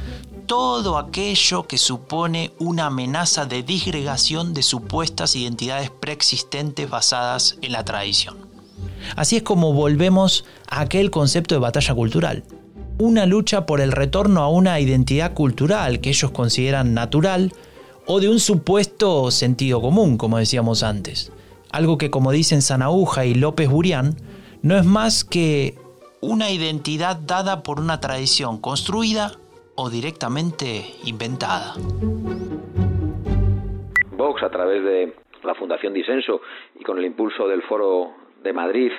todo 0.49 0.97
aquello 0.97 1.67
que 1.67 1.77
supone 1.77 2.53
una 2.57 2.87
amenaza 2.87 3.45
de 3.45 3.61
disgregación 3.61 4.55
de 4.55 4.63
supuestas 4.63 5.35
identidades 5.35 5.91
preexistentes 5.91 6.89
basadas 6.89 7.59
en 7.61 7.71
la 7.71 7.85
tradición. 7.85 8.35
Así 9.15 9.35
es 9.35 9.43
como 9.43 9.73
volvemos 9.73 10.45
a 10.67 10.81
aquel 10.81 11.11
concepto 11.11 11.53
de 11.53 11.59
batalla 11.59 11.93
cultural. 11.93 12.43
Una 12.97 13.27
lucha 13.27 13.67
por 13.67 13.79
el 13.79 13.91
retorno 13.91 14.41
a 14.41 14.49
una 14.49 14.79
identidad 14.79 15.35
cultural 15.35 16.01
que 16.01 16.09
ellos 16.09 16.31
consideran 16.31 16.95
natural 16.95 17.53
o 18.07 18.19
de 18.19 18.27
un 18.27 18.39
supuesto 18.39 19.29
sentido 19.29 19.81
común, 19.81 20.17
como 20.17 20.39
decíamos 20.39 20.81
antes. 20.81 21.31
Algo 21.71 21.99
que, 21.99 22.09
como 22.09 22.31
dicen 22.31 22.63
Sanauja 22.63 23.23
y 23.23 23.35
López 23.35 23.69
Burián, 23.69 24.17
no 24.63 24.75
es 24.79 24.83
más 24.83 25.23
que 25.23 25.77
una 26.21 26.49
identidad 26.49 27.17
dada 27.17 27.61
por 27.61 27.79
una 27.79 27.99
tradición 27.99 28.57
construida 28.57 29.37
o 29.81 29.89
directamente 29.89 30.65
inventada. 31.05 31.71
Vox, 34.11 34.43
a 34.43 34.49
través 34.49 34.83
de 34.83 35.13
la 35.43 35.55
Fundación 35.55 35.93
Disenso 35.93 36.41
y 36.75 36.83
con 36.83 36.97
el 36.97 37.05
impulso 37.05 37.47
del 37.47 37.61
Foro 37.61 38.11
de 38.43 38.51
Madrid, 38.51 38.91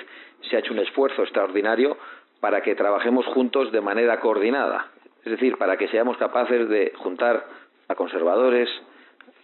se 0.49 0.55
ha 0.55 0.59
hecho 0.59 0.73
un 0.73 0.79
esfuerzo 0.79 1.21
extraordinario 1.21 1.97
para 2.39 2.63
que 2.63 2.73
trabajemos 2.73 3.27
juntos 3.27 3.71
de 3.71 3.79
manera 3.79 4.19
coordinada. 4.19 4.87
Es 5.23 5.31
decir, 5.31 5.55
para 5.59 5.77
que 5.77 5.87
seamos 5.89 6.17
capaces 6.17 6.67
de 6.67 6.93
juntar 6.97 7.45
a 7.87 7.93
conservadores, 7.93 8.67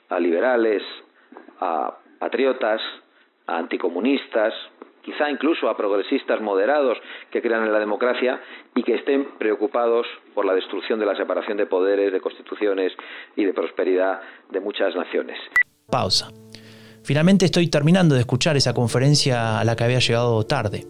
a 0.10 0.19
liberales, 0.19 0.82
a 1.60 2.00
patriotas, 2.17 2.82
a 3.45 3.60
anticomunistas, 3.60 4.56
quizá 5.08 5.32
incluso 5.32 5.70
a 5.70 5.78
progresistas 5.78 6.41
moderados 6.41 6.98
que 7.32 7.41
crean 7.41 7.63
en 7.63 7.72
la 7.72 7.80
democracia 7.80 8.41
y 8.76 8.84
que 8.84 8.96
estén 8.96 9.26
preocupados 9.39 10.06
por 10.36 10.46
la 10.46 10.54
destrucción 10.54 11.00
de 11.00 11.06
la 11.06 11.15
separación 11.15 11.56
de 11.56 11.65
poderes, 11.65 12.12
de 12.12 12.20
constituciones 12.20 12.91
y 13.38 13.46
de 13.46 13.54
prosperidad 13.54 14.20
de 14.52 14.60
muchas 14.60 14.93
naciones. 14.98 15.38
Pausa. 15.89 16.28
Finalmente 17.04 17.46
estoy 17.46 17.70
terminando 17.70 18.15
de 18.15 18.20
escuchar 18.20 18.58
esa 18.58 18.74
conferencia 18.74 19.62
a 19.62 19.63
la 19.63 19.78
que 19.78 19.86
había 19.86 20.00
llegado 20.00 20.46
tarde, 20.46 20.84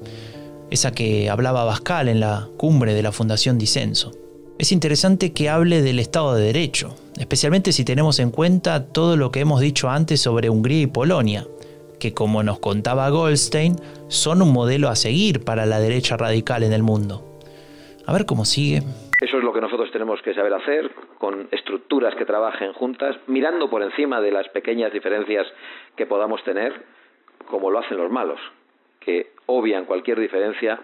esa 0.71 0.91
que 0.91 1.29
hablaba 1.29 1.63
Bascal 1.65 2.09
en 2.09 2.19
la 2.19 2.47
cumbre 2.57 2.95
de 2.95 3.03
la 3.03 3.11
Fundación 3.11 3.59
Disenso. 3.59 4.13
Es 4.57 4.71
interesante 4.71 5.31
que 5.31 5.49
hable 5.49 5.83
del 5.83 5.99
Estado 5.99 6.33
de 6.33 6.45
Derecho, 6.45 6.95
especialmente 7.19 7.71
si 7.71 7.85
tenemos 7.85 8.17
en 8.17 8.31
cuenta 8.31 8.87
todo 8.87 9.15
lo 9.15 9.29
que 9.29 9.41
hemos 9.41 9.61
dicho 9.61 9.91
antes 9.91 10.19
sobre 10.21 10.49
Hungría 10.49 10.81
y 10.81 10.87
Polonia, 10.87 11.45
que 11.99 12.13
como 12.13 12.43
nos 12.43 12.59
contaba 12.59 13.09
Goldstein, 13.09 13.75
son 14.07 14.41
un 14.41 14.53
modelo 14.53 14.89
a 14.89 14.95
seguir 14.95 15.43
para 15.43 15.65
la 15.65 15.79
derecha 15.79 16.17
radical 16.17 16.63
en 16.63 16.73
el 16.73 16.83
mundo. 16.83 17.39
A 18.05 18.13
ver 18.13 18.25
cómo 18.25 18.45
sigue. 18.45 18.81
Eso 19.19 19.37
es 19.37 19.43
lo 19.43 19.51
que 19.51 19.61
nosotros 19.61 19.91
tenemos 19.91 20.21
que 20.21 20.33
saber 20.33 20.53
hacer, 20.53 20.91
con 21.17 21.47
estructuras 21.51 22.15
que 22.15 22.25
trabajen 22.25 22.73
juntas, 22.73 23.17
mirando 23.27 23.69
por 23.69 23.81
encima 23.81 24.21
de 24.21 24.31
las 24.31 24.47
pequeñas 24.49 24.93
diferencias 24.93 25.47
que 25.95 26.05
podamos 26.05 26.43
tener, 26.43 26.85
como 27.49 27.71
lo 27.71 27.79
hacen 27.79 27.97
los 27.97 28.11
malos, 28.11 28.39
que 28.99 29.31
obvian 29.47 29.85
cualquier 29.85 30.19
diferencia 30.19 30.79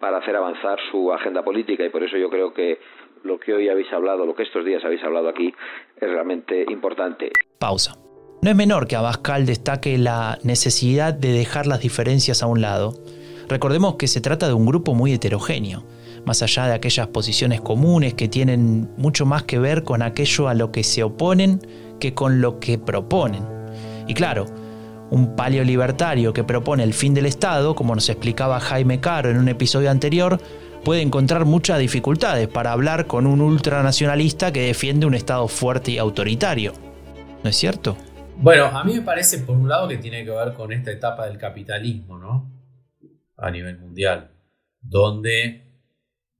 para 0.00 0.18
hacer 0.18 0.34
avanzar 0.36 0.78
su 0.90 1.12
agenda 1.12 1.42
política 1.42 1.84
y 1.84 1.88
por 1.88 2.02
eso 2.02 2.16
yo 2.16 2.28
creo 2.28 2.52
que 2.52 2.78
lo 3.22 3.38
que 3.38 3.54
hoy 3.54 3.68
habéis 3.68 3.92
hablado, 3.92 4.26
lo 4.26 4.34
que 4.34 4.42
estos 4.42 4.64
días 4.64 4.84
habéis 4.84 5.02
hablado 5.02 5.28
aquí, 5.28 5.54
es 5.96 6.10
realmente 6.10 6.64
importante. 6.68 7.30
Pausa. 7.58 8.05
No 8.46 8.50
es 8.50 8.56
menor 8.56 8.86
que 8.86 8.94
Abascal 8.94 9.44
destaque 9.44 9.98
la 9.98 10.38
necesidad 10.44 11.12
de 11.12 11.32
dejar 11.32 11.66
las 11.66 11.80
diferencias 11.80 12.44
a 12.44 12.46
un 12.46 12.60
lado. 12.60 12.96
Recordemos 13.48 13.96
que 13.96 14.06
se 14.06 14.20
trata 14.20 14.46
de 14.46 14.52
un 14.52 14.66
grupo 14.66 14.94
muy 14.94 15.12
heterogéneo, 15.12 15.82
más 16.24 16.42
allá 16.42 16.68
de 16.68 16.74
aquellas 16.74 17.08
posiciones 17.08 17.60
comunes 17.60 18.14
que 18.14 18.28
tienen 18.28 18.88
mucho 18.98 19.26
más 19.26 19.42
que 19.42 19.58
ver 19.58 19.82
con 19.82 20.00
aquello 20.00 20.46
a 20.46 20.54
lo 20.54 20.70
que 20.70 20.84
se 20.84 21.02
oponen 21.02 21.60
que 21.98 22.14
con 22.14 22.40
lo 22.40 22.60
que 22.60 22.78
proponen. 22.78 23.42
Y 24.06 24.14
claro, 24.14 24.46
un 25.10 25.34
paleolibertario 25.34 26.32
que 26.32 26.44
propone 26.44 26.84
el 26.84 26.94
fin 26.94 27.14
del 27.14 27.26
Estado, 27.26 27.74
como 27.74 27.96
nos 27.96 28.08
explicaba 28.08 28.60
Jaime 28.60 29.00
Caro 29.00 29.28
en 29.28 29.38
un 29.38 29.48
episodio 29.48 29.90
anterior, 29.90 30.40
puede 30.84 31.02
encontrar 31.02 31.46
muchas 31.46 31.80
dificultades 31.80 32.46
para 32.46 32.70
hablar 32.70 33.08
con 33.08 33.26
un 33.26 33.40
ultranacionalista 33.40 34.52
que 34.52 34.68
defiende 34.68 35.04
un 35.04 35.14
Estado 35.14 35.48
fuerte 35.48 35.90
y 35.90 35.98
autoritario. 35.98 36.74
¿No 37.42 37.50
es 37.50 37.56
cierto? 37.56 37.96
Bueno, 38.38 38.66
a 38.66 38.84
mí 38.84 38.94
me 38.94 39.02
parece, 39.02 39.38
por 39.38 39.56
un 39.56 39.68
lado, 39.68 39.88
que 39.88 39.96
tiene 39.96 40.24
que 40.24 40.30
ver 40.30 40.52
con 40.52 40.70
esta 40.72 40.90
etapa 40.90 41.26
del 41.26 41.38
capitalismo, 41.38 42.18
¿no? 42.18 42.52
A 43.36 43.50
nivel 43.50 43.78
mundial, 43.78 44.30
donde 44.80 45.66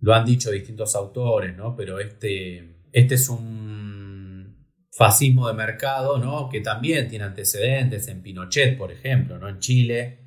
lo 0.00 0.14
han 0.14 0.24
dicho 0.24 0.50
distintos 0.50 0.94
autores, 0.94 1.56
¿no? 1.56 1.74
Pero 1.74 1.98
este, 1.98 2.82
este 2.92 3.14
es 3.14 3.28
un 3.28 4.66
fascismo 4.92 5.48
de 5.48 5.54
mercado, 5.54 6.18
¿no? 6.18 6.48
Que 6.48 6.60
también 6.60 7.08
tiene 7.08 7.24
antecedentes 7.24 8.08
en 8.08 8.22
Pinochet, 8.22 8.76
por 8.76 8.92
ejemplo, 8.92 9.38
¿no? 9.38 9.48
En 9.48 9.58
Chile, 9.58 10.20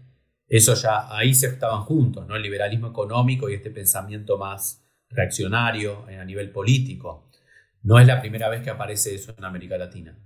eso 0.48 0.74
ya, 0.74 1.16
ahí 1.16 1.34
se 1.36 1.48
estaban 1.48 1.84
juntos, 1.84 2.28
¿no? 2.28 2.36
El 2.36 2.42
liberalismo 2.42 2.88
económico 2.88 3.48
y 3.50 3.54
este 3.54 3.70
pensamiento 3.70 4.38
más 4.38 4.84
reaccionario 5.08 6.06
a 6.08 6.26
nivel 6.26 6.52
político. 6.52 7.30
No 7.84 8.00
es 8.00 8.08
la 8.08 8.20
primera 8.20 8.50
vez 8.50 8.62
que 8.62 8.72
aparece 8.72 9.16
eso 9.16 9.34
en 9.38 9.46
América 9.46 9.78
Latina. 9.78 10.18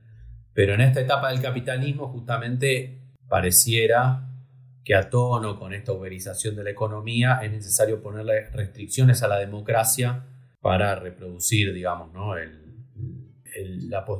Pero 0.53 0.75
en 0.75 0.81
esta 0.81 1.01
etapa 1.01 1.29
del 1.29 1.41
capitalismo 1.41 2.09
justamente 2.09 2.99
pareciera 3.27 4.29
que 4.83 4.95
a 4.95 5.09
tono 5.09 5.57
con 5.57 5.73
esta 5.73 5.93
uberización 5.93 6.55
de 6.55 6.63
la 6.63 6.69
economía 6.69 7.39
es 7.41 7.51
necesario 7.51 8.01
ponerle 8.01 8.49
restricciones 8.49 9.23
a 9.23 9.27
la 9.27 9.39
democracia 9.39 10.25
para 10.61 10.95
reproducir, 10.95 11.73
digamos, 11.73 12.13
¿no? 12.13 12.35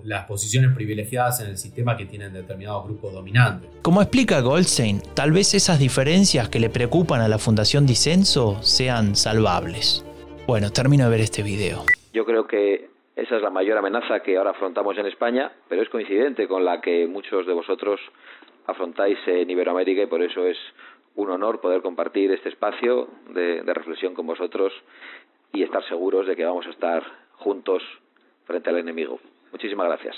las 0.03 0.25
posiciones 0.25 0.75
privilegiadas 0.75 1.41
en 1.41 1.47
el 1.47 1.57
sistema 1.57 1.97
que 1.97 2.05
tienen 2.05 2.33
determinados 2.33 2.85
grupos 2.85 3.13
dominantes. 3.13 3.69
Como 3.81 4.01
explica 4.01 4.39
Goldstein, 4.41 5.01
tal 5.15 5.31
vez 5.31 5.53
esas 5.53 5.79
diferencias 5.79 6.49
que 6.49 6.59
le 6.59 6.69
preocupan 6.69 7.21
a 7.21 7.27
la 7.27 7.39
Fundación 7.39 7.85
Disenso 7.85 8.61
sean 8.61 9.15
salvables. 9.15 10.05
Bueno, 10.45 10.71
termino 10.71 11.05
de 11.05 11.09
ver 11.09 11.21
este 11.21 11.41
video. 11.41 11.83
Yo 12.13 12.25
creo 12.25 12.47
que 12.47 12.92
esa 13.15 13.35
es 13.35 13.41
la 13.41 13.51
mayor 13.51 13.77
amenaza 13.77 14.21
que 14.21 14.37
ahora 14.37 14.51
afrontamos 14.51 14.97
en 14.97 15.05
España, 15.05 15.51
pero 15.69 15.83
es 15.83 15.89
coincidente 15.89 16.47
con 16.47 16.65
la 16.65 16.81
que 16.81 17.07
muchos 17.07 17.45
de 17.45 17.53
vosotros 17.53 17.99
afrontáis 18.65 19.19
en 19.27 19.49
Iberoamérica 19.49 20.01
y 20.01 20.07
por 20.07 20.23
eso 20.23 20.47
es 20.47 20.57
un 21.15 21.29
honor 21.29 21.61
poder 21.61 21.81
compartir 21.81 22.31
este 22.31 22.49
espacio 22.49 23.07
de, 23.33 23.61
reflexión 23.73 24.15
con 24.15 24.25
vosotros 24.25 24.73
y 25.51 25.61
estar 25.61 25.87
seguros 25.87 26.25
de 26.25 26.35
que 26.35 26.43
vamos 26.43 26.65
a 26.65 26.71
estar 26.71 27.03
juntos 27.33 27.83
frente 28.45 28.71
al 28.71 28.79
enemigo. 28.79 29.19
Muchísimas 29.51 29.87
gracias. 29.87 30.15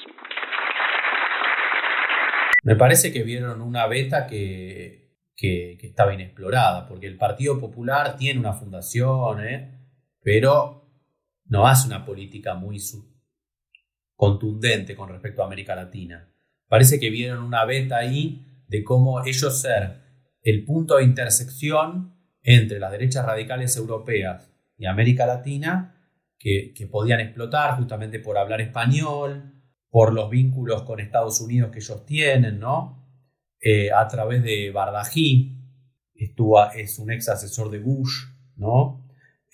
Me 2.64 2.76
parece 2.78 3.12
que 3.12 3.24
vieron 3.24 3.62
una 3.62 3.88
beta 3.88 4.26
que, 4.26 5.10
que, 5.36 5.78
estaba 5.82 6.14
inexplorada, 6.14 6.88
porque 6.88 7.08
el 7.08 7.18
Partido 7.18 7.60
Popular 7.60 8.16
tiene 8.18 8.40
una 8.40 8.54
fundación, 8.54 9.46
¿eh? 9.46 9.72
pero 10.24 10.85
no 11.46 11.68
hace 11.68 11.88
una 11.88 12.06
política 12.06 12.56
muy 12.56 12.80
contundente 14.16 14.96
con 14.96 15.10
respecto 15.10 15.42
a 15.42 15.46
América 15.46 15.76
Latina. 15.76 16.32
Parece 16.68 17.00
que 17.00 17.10
vieron 17.10 17.44
una 17.44 17.66
beta 17.66 17.98
ahí 17.98 18.64
de 18.68 18.84
cómo 18.84 19.24
ellos 19.24 19.62
ser 19.62 20.02
el 20.42 20.66
punto 20.66 20.98
de 20.98 21.04
intersección 21.04 22.16
entre 22.42 22.80
las 22.80 22.92
derechas 22.92 23.26
radicales 23.26 23.76
europeas 23.78 24.52
y 24.78 24.86
América 24.86 25.26
Latina 25.26 25.96
que, 26.38 26.88
podían 26.92 27.20
explotar 27.22 27.78
justamente 27.78 28.20
por 28.20 28.38
hablar 28.38 28.62
español, 28.62 29.64
por 29.90 30.14
los 30.14 30.30
vínculos 30.30 30.84
con 30.84 31.00
Estados 31.00 31.42
Unidos 31.42 31.72
que 31.72 31.80
ellos 31.80 32.06
tienen, 32.06 32.60
¿no? 32.60 33.04
Eh, 33.60 33.92
a 33.92 34.08
través 34.08 34.44
de 34.44 34.70
Bardají, 34.70 35.58
estuvo, 36.14 36.64
es 36.72 37.00
un 37.00 37.12
ex 37.12 37.30
asesor 37.30 37.72
de 37.72 37.80
Bush, 37.80 38.26
¿no? 38.58 39.05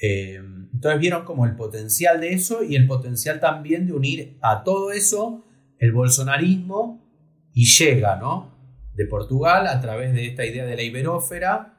Eh, 0.02 0.42
entonces 0.74 1.00
vieron 1.00 1.24
como 1.26 1.46
el 1.46 1.56
potencial 1.56 2.22
de 2.22 2.34
eso 2.34 2.64
y 2.64 2.76
el 2.76 2.88
potencial 2.88 3.40
también 3.40 3.86
de 3.86 3.94
unir 3.94 4.38
a 4.42 4.64
todo 4.64 4.92
eso 4.92 5.46
el 5.78 5.92
bolsonarismo 5.92 7.00
y 7.54 7.66
llega, 7.66 8.16
¿no? 8.16 8.52
De 8.96 9.06
Portugal 9.06 9.68
a 9.68 9.80
través 9.80 10.14
de 10.14 10.26
esta 10.26 10.44
idea 10.44 10.66
de 10.66 10.76
la 10.76 10.82
iberófera 10.82 11.78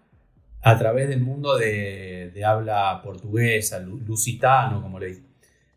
a 0.63 0.79
través 0.79 1.09
del 1.09 1.21
mundo 1.21 1.57
de, 1.59 2.33
habla 2.47 3.01
portuguesa, 3.03 3.81
lusitano, 3.81 4.81
como 4.81 5.01
le 5.01 5.07
dicen. 5.07 5.27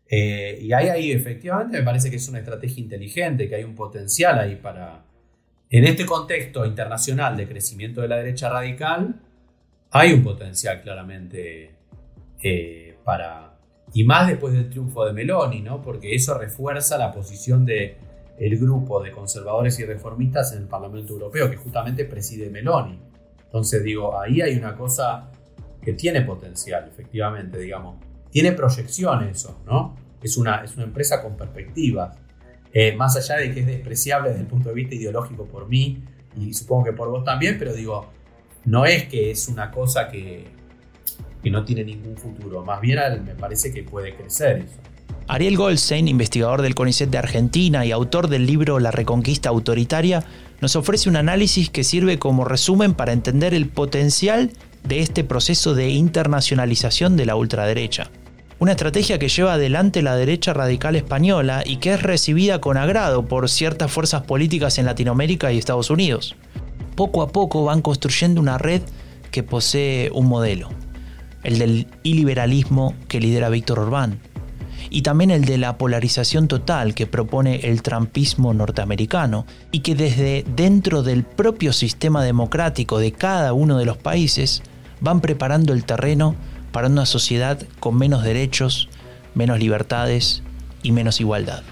Eh, 0.08 0.60
y 0.62 0.72
ahí, 0.72 0.88
ahí 0.88 1.10
efectivamente 1.10 1.78
me 1.78 1.84
parece 1.84 2.10
que 2.10 2.16
es 2.16 2.28
una 2.28 2.38
estrategia 2.38 2.80
inteligente, 2.80 3.48
que 3.48 3.56
hay 3.56 3.64
un 3.64 3.74
potencial 3.74 4.38
ahí 4.38 4.56
para... 4.56 5.04
En 5.68 5.84
este 5.84 6.06
contexto 6.06 6.64
internacional 6.64 7.36
de 7.36 7.48
crecimiento 7.48 8.00
de 8.00 8.06
la 8.08 8.16
derecha 8.18 8.48
radical, 8.48 9.16
hay 9.90 10.12
un 10.12 10.22
potencial 10.22 10.80
claramente 10.82 11.75
eh. 12.42 12.86
Y 13.94 14.04
más 14.04 14.26
después 14.26 14.52
del 14.52 14.68
triunfo 14.68 15.04
de 15.04 15.12
Meloni, 15.12 15.60
¿no? 15.62 15.80
Porque 15.80 16.14
eso 16.14 16.36
refuerza 16.36 16.98
la 16.98 17.12
posición 17.12 17.64
de 17.64 17.96
grupo 18.38 19.02
de 19.02 19.12
conservadores 19.12 19.78
y 19.78 19.84
reformistas 19.84 20.52
en 20.52 20.62
el 20.62 20.68
Parlamento 20.68 21.12
Europeo, 21.12 21.50
que 21.50 21.56
justamente 21.56 22.04
preside 22.04 22.50
Meloni. 22.50 22.98
Entonces 23.44 23.82
digo, 23.84 24.18
ahí 24.20 24.40
hay 24.40 24.56
una 24.56 24.76
cosa 24.76 25.30
que 25.80 25.92
tiene 25.92 26.22
potencial, 26.22 26.88
efectivamente, 26.88 27.58
digamos. 27.58 27.96
Tiene 28.30 28.52
proyección 28.52 29.22
eso, 29.24 29.62
¿no? 29.64 29.96
Es 30.20 30.36
una, 30.36 30.64
es 30.64 30.74
una 30.74 30.84
empresa 30.84 31.22
con 31.22 31.36
perspectivas. 31.36 32.18
Eh, 32.72 32.94
más 32.96 33.16
allá 33.16 33.36
de 33.36 33.54
que 33.54 33.60
es 33.60 33.66
despreciable 33.66 34.30
desde 34.30 34.42
el 34.42 34.48
punto 34.48 34.68
de 34.68 34.74
vista 34.74 34.96
ideológico 34.96 35.46
por 35.46 35.68
mí 35.68 36.02
y 36.36 36.52
supongo 36.52 36.84
que 36.84 36.92
por 36.92 37.08
vos 37.08 37.24
también, 37.24 37.56
pero 37.58 37.72
digo, 37.72 38.10
no 38.64 38.84
es 38.84 39.04
que 39.04 39.30
es 39.30 39.48
una 39.48 39.70
cosa 39.70 40.08
que, 40.08 40.48
que 41.46 41.50
no 41.52 41.64
tiene 41.64 41.84
ningún 41.84 42.16
futuro, 42.16 42.64
más 42.64 42.80
bien 42.80 42.98
me 43.24 43.36
parece 43.36 43.72
que 43.72 43.84
puede 43.84 44.16
crecer. 44.16 44.66
Ariel 45.28 45.56
Goldstein, 45.56 46.08
investigador 46.08 46.60
del 46.60 46.74
CONICET 46.74 47.08
de 47.08 47.18
Argentina 47.18 47.86
y 47.86 47.92
autor 47.92 48.26
del 48.26 48.46
libro 48.46 48.80
La 48.80 48.90
Reconquista 48.90 49.50
Autoritaria, 49.50 50.24
nos 50.60 50.74
ofrece 50.74 51.08
un 51.08 51.14
análisis 51.14 51.70
que 51.70 51.84
sirve 51.84 52.18
como 52.18 52.44
resumen 52.44 52.94
para 52.94 53.12
entender 53.12 53.54
el 53.54 53.68
potencial 53.68 54.50
de 54.82 54.98
este 54.98 55.22
proceso 55.22 55.76
de 55.76 55.90
internacionalización 55.90 57.16
de 57.16 57.26
la 57.26 57.36
ultraderecha. 57.36 58.10
Una 58.58 58.72
estrategia 58.72 59.20
que 59.20 59.28
lleva 59.28 59.52
adelante 59.52 60.02
la 60.02 60.16
derecha 60.16 60.52
radical 60.52 60.96
española 60.96 61.62
y 61.64 61.76
que 61.76 61.94
es 61.94 62.02
recibida 62.02 62.60
con 62.60 62.76
agrado 62.76 63.24
por 63.26 63.48
ciertas 63.48 63.92
fuerzas 63.92 64.22
políticas 64.22 64.78
en 64.78 64.86
Latinoamérica 64.86 65.52
y 65.52 65.58
Estados 65.58 65.90
Unidos. 65.90 66.34
Poco 66.96 67.22
a 67.22 67.28
poco 67.28 67.64
van 67.64 67.82
construyendo 67.82 68.40
una 68.40 68.58
red 68.58 68.82
que 69.30 69.44
posee 69.44 70.10
un 70.12 70.26
modelo, 70.26 70.70
el 71.46 71.60
del 71.60 71.86
iliberalismo 72.02 72.94
que 73.06 73.20
lidera 73.20 73.48
Víctor 73.50 73.78
Orbán, 73.78 74.18
y 74.90 75.02
también 75.02 75.30
el 75.30 75.44
de 75.44 75.58
la 75.58 75.78
polarización 75.78 76.48
total 76.48 76.92
que 76.92 77.06
propone 77.06 77.60
el 77.68 77.82
trumpismo 77.82 78.52
norteamericano 78.52 79.46
y 79.70 79.80
que 79.80 79.94
desde 79.94 80.44
dentro 80.56 81.04
del 81.04 81.22
propio 81.22 81.72
sistema 81.72 82.24
democrático 82.24 82.98
de 82.98 83.12
cada 83.12 83.52
uno 83.52 83.78
de 83.78 83.84
los 83.84 83.96
países 83.96 84.62
van 85.00 85.20
preparando 85.20 85.72
el 85.72 85.84
terreno 85.84 86.34
para 86.72 86.88
una 86.88 87.06
sociedad 87.06 87.62
con 87.78 87.96
menos 87.96 88.24
derechos, 88.24 88.88
menos 89.34 89.60
libertades 89.60 90.42
y 90.82 90.90
menos 90.90 91.20
igualdad. 91.20 91.62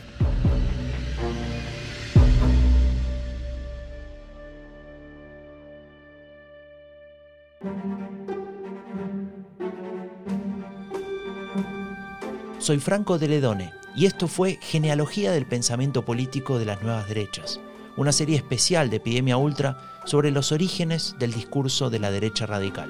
Soy 12.65 12.79
Franco 12.79 13.19
de 13.19 13.29
Ledone 13.29 13.75
y 13.95 14.07
esto 14.07 14.27
fue 14.27 14.59
Genealogía 14.63 15.33
del 15.33 15.45
Pensamiento 15.45 16.07
Político 16.07 16.59
de 16.59 16.65
las 16.65 16.81
Nuevas 16.83 17.07
Derechas, 17.07 17.61
una 17.99 18.11
serie 18.11 18.37
especial 18.37 18.89
de 18.89 18.97
Epidemia 18.97 19.37
Ultra 19.37 19.77
sobre 20.07 20.31
los 20.31 20.51
orígenes 20.51 21.15
del 21.19 21.35
discurso 21.35 21.91
de 21.91 21.99
la 21.99 22.11
derecha 22.11 22.47
radical. 22.47 22.89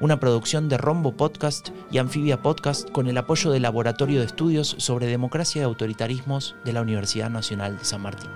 Una 0.00 0.18
producción 0.20 0.70
de 0.70 0.78
Rombo 0.78 1.18
Podcast 1.18 1.68
y 1.92 1.98
Anfibia 1.98 2.40
Podcast 2.40 2.90
con 2.92 3.06
el 3.06 3.18
apoyo 3.18 3.50
del 3.50 3.64
Laboratorio 3.64 4.20
de 4.20 4.26
Estudios 4.26 4.74
sobre 4.78 5.06
Democracia 5.06 5.60
y 5.60 5.64
Autoritarismos 5.64 6.56
de 6.64 6.72
la 6.72 6.80
Universidad 6.80 7.28
Nacional 7.28 7.76
de 7.76 7.84
San 7.84 8.00
Martín. 8.00 8.30